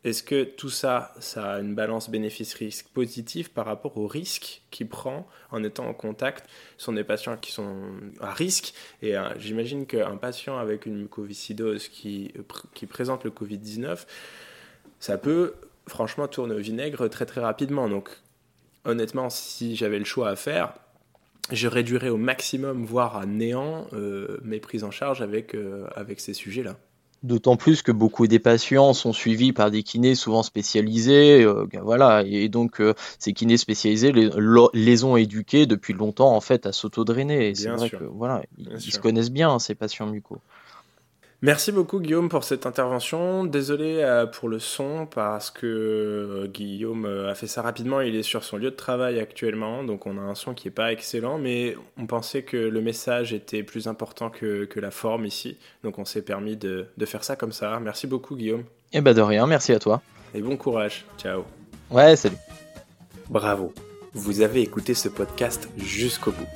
Est-ce 0.04 0.24
que 0.24 0.44
tout 0.44 0.70
ça, 0.70 1.14
ça 1.20 1.56
a 1.56 1.60
une 1.60 1.76
balance 1.76 2.10
bénéfice-risque 2.10 2.88
positive 2.94 3.52
par 3.52 3.66
rapport 3.66 3.98
au 3.98 4.08
risque 4.08 4.62
qu'il 4.70 4.88
prend 4.88 5.28
en 5.52 5.64
étant 5.64 5.88
en 5.88 5.94
contact? 5.94 6.48
Ce 6.78 6.86
sont 6.86 6.94
des 6.94 7.04
patients 7.04 7.36
qui 7.36 7.52
sont 7.52 7.76
à 8.22 8.32
risque 8.32 8.74
et 9.02 9.18
euh, 9.18 9.28
j'imagine 9.38 9.86
qu'un 9.86 10.16
patient 10.18 10.58
avec 10.58 10.86
une 10.86 10.98
mucoviscidose 10.98 11.90
qui, 11.90 12.32
qui 12.74 12.86
présente 12.86 13.24
le 13.24 13.32
Covid-19, 13.32 14.06
ça 15.00 15.18
peut 15.18 15.56
franchement 15.88 16.28
tourner 16.28 16.56
au 16.56 16.60
vinaigre 16.60 17.08
très 17.08 17.26
très 17.26 17.42
rapidement. 17.42 17.90
Donc 17.90 18.10
honnêtement, 18.86 19.30
si 19.30 19.76
j'avais 19.76 20.00
le 20.00 20.06
choix 20.06 20.30
à 20.30 20.36
faire, 20.36 20.74
je 21.52 21.68
réduirais 21.68 22.10
au 22.10 22.18
maximum, 22.18 22.86
voire 22.86 23.18
à 23.18 23.26
néant, 23.26 23.88
euh, 23.94 24.38
mes 24.44 24.60
prises 24.60 24.84
en 24.84 24.92
charge 24.92 25.22
avec, 25.22 25.56
euh, 25.56 25.88
avec 25.96 26.20
ces 26.20 26.34
sujets-là. 26.34 26.78
D'autant 27.24 27.58
plus 27.58 27.82
que 27.82 27.92
beaucoup 27.92 28.28
des 28.28 28.38
patients 28.38 28.94
sont 28.94 29.12
suivis 29.12 29.52
par 29.52 29.72
des 29.72 29.82
kinés 29.82 30.14
souvent 30.14 30.44
spécialisés, 30.44 31.44
euh, 31.44 31.66
voilà, 31.82 32.24
et 32.24 32.48
donc 32.48 32.80
ces 33.18 33.34
kinés 33.34 33.58
spécialisés 33.58 34.12
les, 34.12 34.30
les, 34.74 35.04
ont 35.04 35.18
éduqués 35.18 35.66
depuis 35.66 35.94
longtemps 35.94 36.36
en 36.36 36.42
fait 36.42 36.68
à 36.68 36.72
s'autodrainer. 36.72 37.56
C'est 37.56 37.70
vrai 37.70 37.90
que 37.90 38.04
voilà, 38.04 38.44
ils, 38.60 38.80
se 38.80 39.00
connaissent 39.00 39.32
bien 39.32 39.58
ces 39.58 39.74
patients 39.74 40.06
mucos. 40.06 40.38
Merci 41.44 41.72
beaucoup 41.72 42.00
Guillaume 42.00 42.30
pour 42.30 42.44
cette 42.44 42.66
intervention. 42.66 43.46
Désolé 43.46 43.98
euh, 44.00 44.26
pour 44.26 44.50
le 44.50 44.58
son 44.58 45.06
parce 45.06 45.52
que 45.52 45.68
euh, 45.68 46.48
Guillaume 46.48 47.06
euh, 47.06 47.30
a 47.30 47.36
fait 47.36 47.46
ça 47.46 47.62
rapidement. 47.62 48.02
Il 48.02 48.16
est 48.16 48.24
sur 48.24 48.44
son 48.44 48.58
lieu 48.58 48.72
de 48.72 48.76
travail 48.76 49.20
actuellement, 49.20 49.84
donc 49.84 50.08
on 50.08 50.18
a 50.18 50.22
un 50.22 50.34
son 50.34 50.56
qui 50.56 50.68
n'est 50.68 50.74
pas 50.74 50.92
excellent, 50.92 51.38
mais 51.38 51.78
on 52.00 52.08
pensait 52.08 52.42
que 52.42 52.58
le 52.58 52.82
message 52.82 53.34
était 53.34 53.62
plus 53.62 53.88
important 53.88 54.32
que, 54.32 54.68
la 54.78 54.90
forme 54.92 55.26
ici, 55.26 55.58
donc 55.84 56.00
on 56.00 56.06
s'est 56.06 56.22
permis 56.24 56.56
de, 56.56 56.88
de, 56.98 57.06
faire 57.06 57.24
ça 57.24 57.36
comme 57.36 57.52
ça. 57.52 57.80
Merci 57.80 58.08
beaucoup 58.08 58.36
Guillaume. 58.36 58.62
Et 58.62 58.98
eh 58.98 59.02
bah 59.02 59.14
ben, 59.14 59.18
de 59.18 59.22
rien, 59.22 59.46
merci 59.46 59.74
à 59.74 59.80
toi. 59.80 60.02
Et 60.34 60.42
bon 60.42 60.58
courage. 60.58 61.06
Ciao. 61.20 61.46
Ouais, 61.92 62.16
salut. 62.16 62.38
Bravo. 63.30 63.74
Vous 64.14 64.42
avez 64.42 64.62
écouté 64.62 64.96
ce 64.96 65.10
podcast 65.10 65.70
jusqu'au 65.78 66.32
bout. 66.32 66.48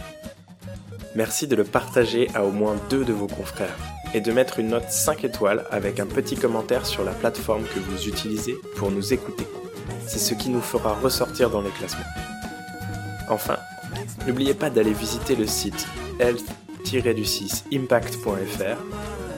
Merci 1.15 1.48
de 1.48 1.56
le 1.56 1.65
partager 1.65 2.30
à 2.34 2.44
au 2.44 2.52
moins 2.52 2.76
deux 2.89 3.06
de 3.06 3.13
vos 3.13 3.28
confrères 3.28 3.78
et 4.13 4.21
de 4.21 4.32
mettre 4.32 4.60
une 4.60 4.69
note 4.69 4.89
5 4.89 5.24
étoiles 5.24 5.65
avec 5.71 6.00
un 6.00 6.06
petit 6.06 6.36
commentaire 6.36 6.86
sur 6.86 7.04
la 7.04 7.12
plateforme 7.12 7.63
que 7.63 7.80
vous 7.80 8.08
utilisez 8.08 8.56
pour 8.76 8.91
nous 8.91 9.13
écouter. 9.13 9.47
C'est 10.08 10.19
ce 10.19 10.34
qui 10.34 10.50
nous 10.50 10.62
fera 10.62 10.93
ressortir 10.93 11.50
dans 11.50 11.62
les 11.62 11.71
classements. 11.71 12.00
Enfin, 13.30 13.58
n'oubliez 14.28 14.54
pas 14.54 14.69
d'aller 14.69 14.93
visiter 14.93 15.36
le 15.36 15.47
site 15.47 15.88
health-impact.fr 16.19 18.78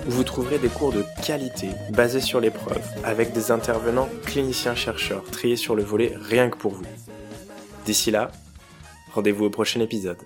où 0.07 0.11
vous 0.11 0.23
trouverez 0.23 0.57
des 0.57 0.69
cours 0.69 0.91
de 0.91 1.05
qualité 1.25 1.69
basés 1.91 2.21
sur 2.21 2.39
l'épreuve 2.39 2.81
avec 3.03 3.33
des 3.33 3.51
intervenants 3.51 4.09
cliniciens-chercheurs 4.25 5.23
triés 5.25 5.55
sur 5.55 5.75
le 5.75 5.83
volet 5.83 6.13
rien 6.19 6.49
que 6.49 6.57
pour 6.57 6.73
vous. 6.73 6.85
D'ici 7.85 8.11
là, 8.11 8.31
rendez-vous 9.13 9.45
au 9.45 9.49
prochain 9.49 9.79
épisode. 9.79 10.17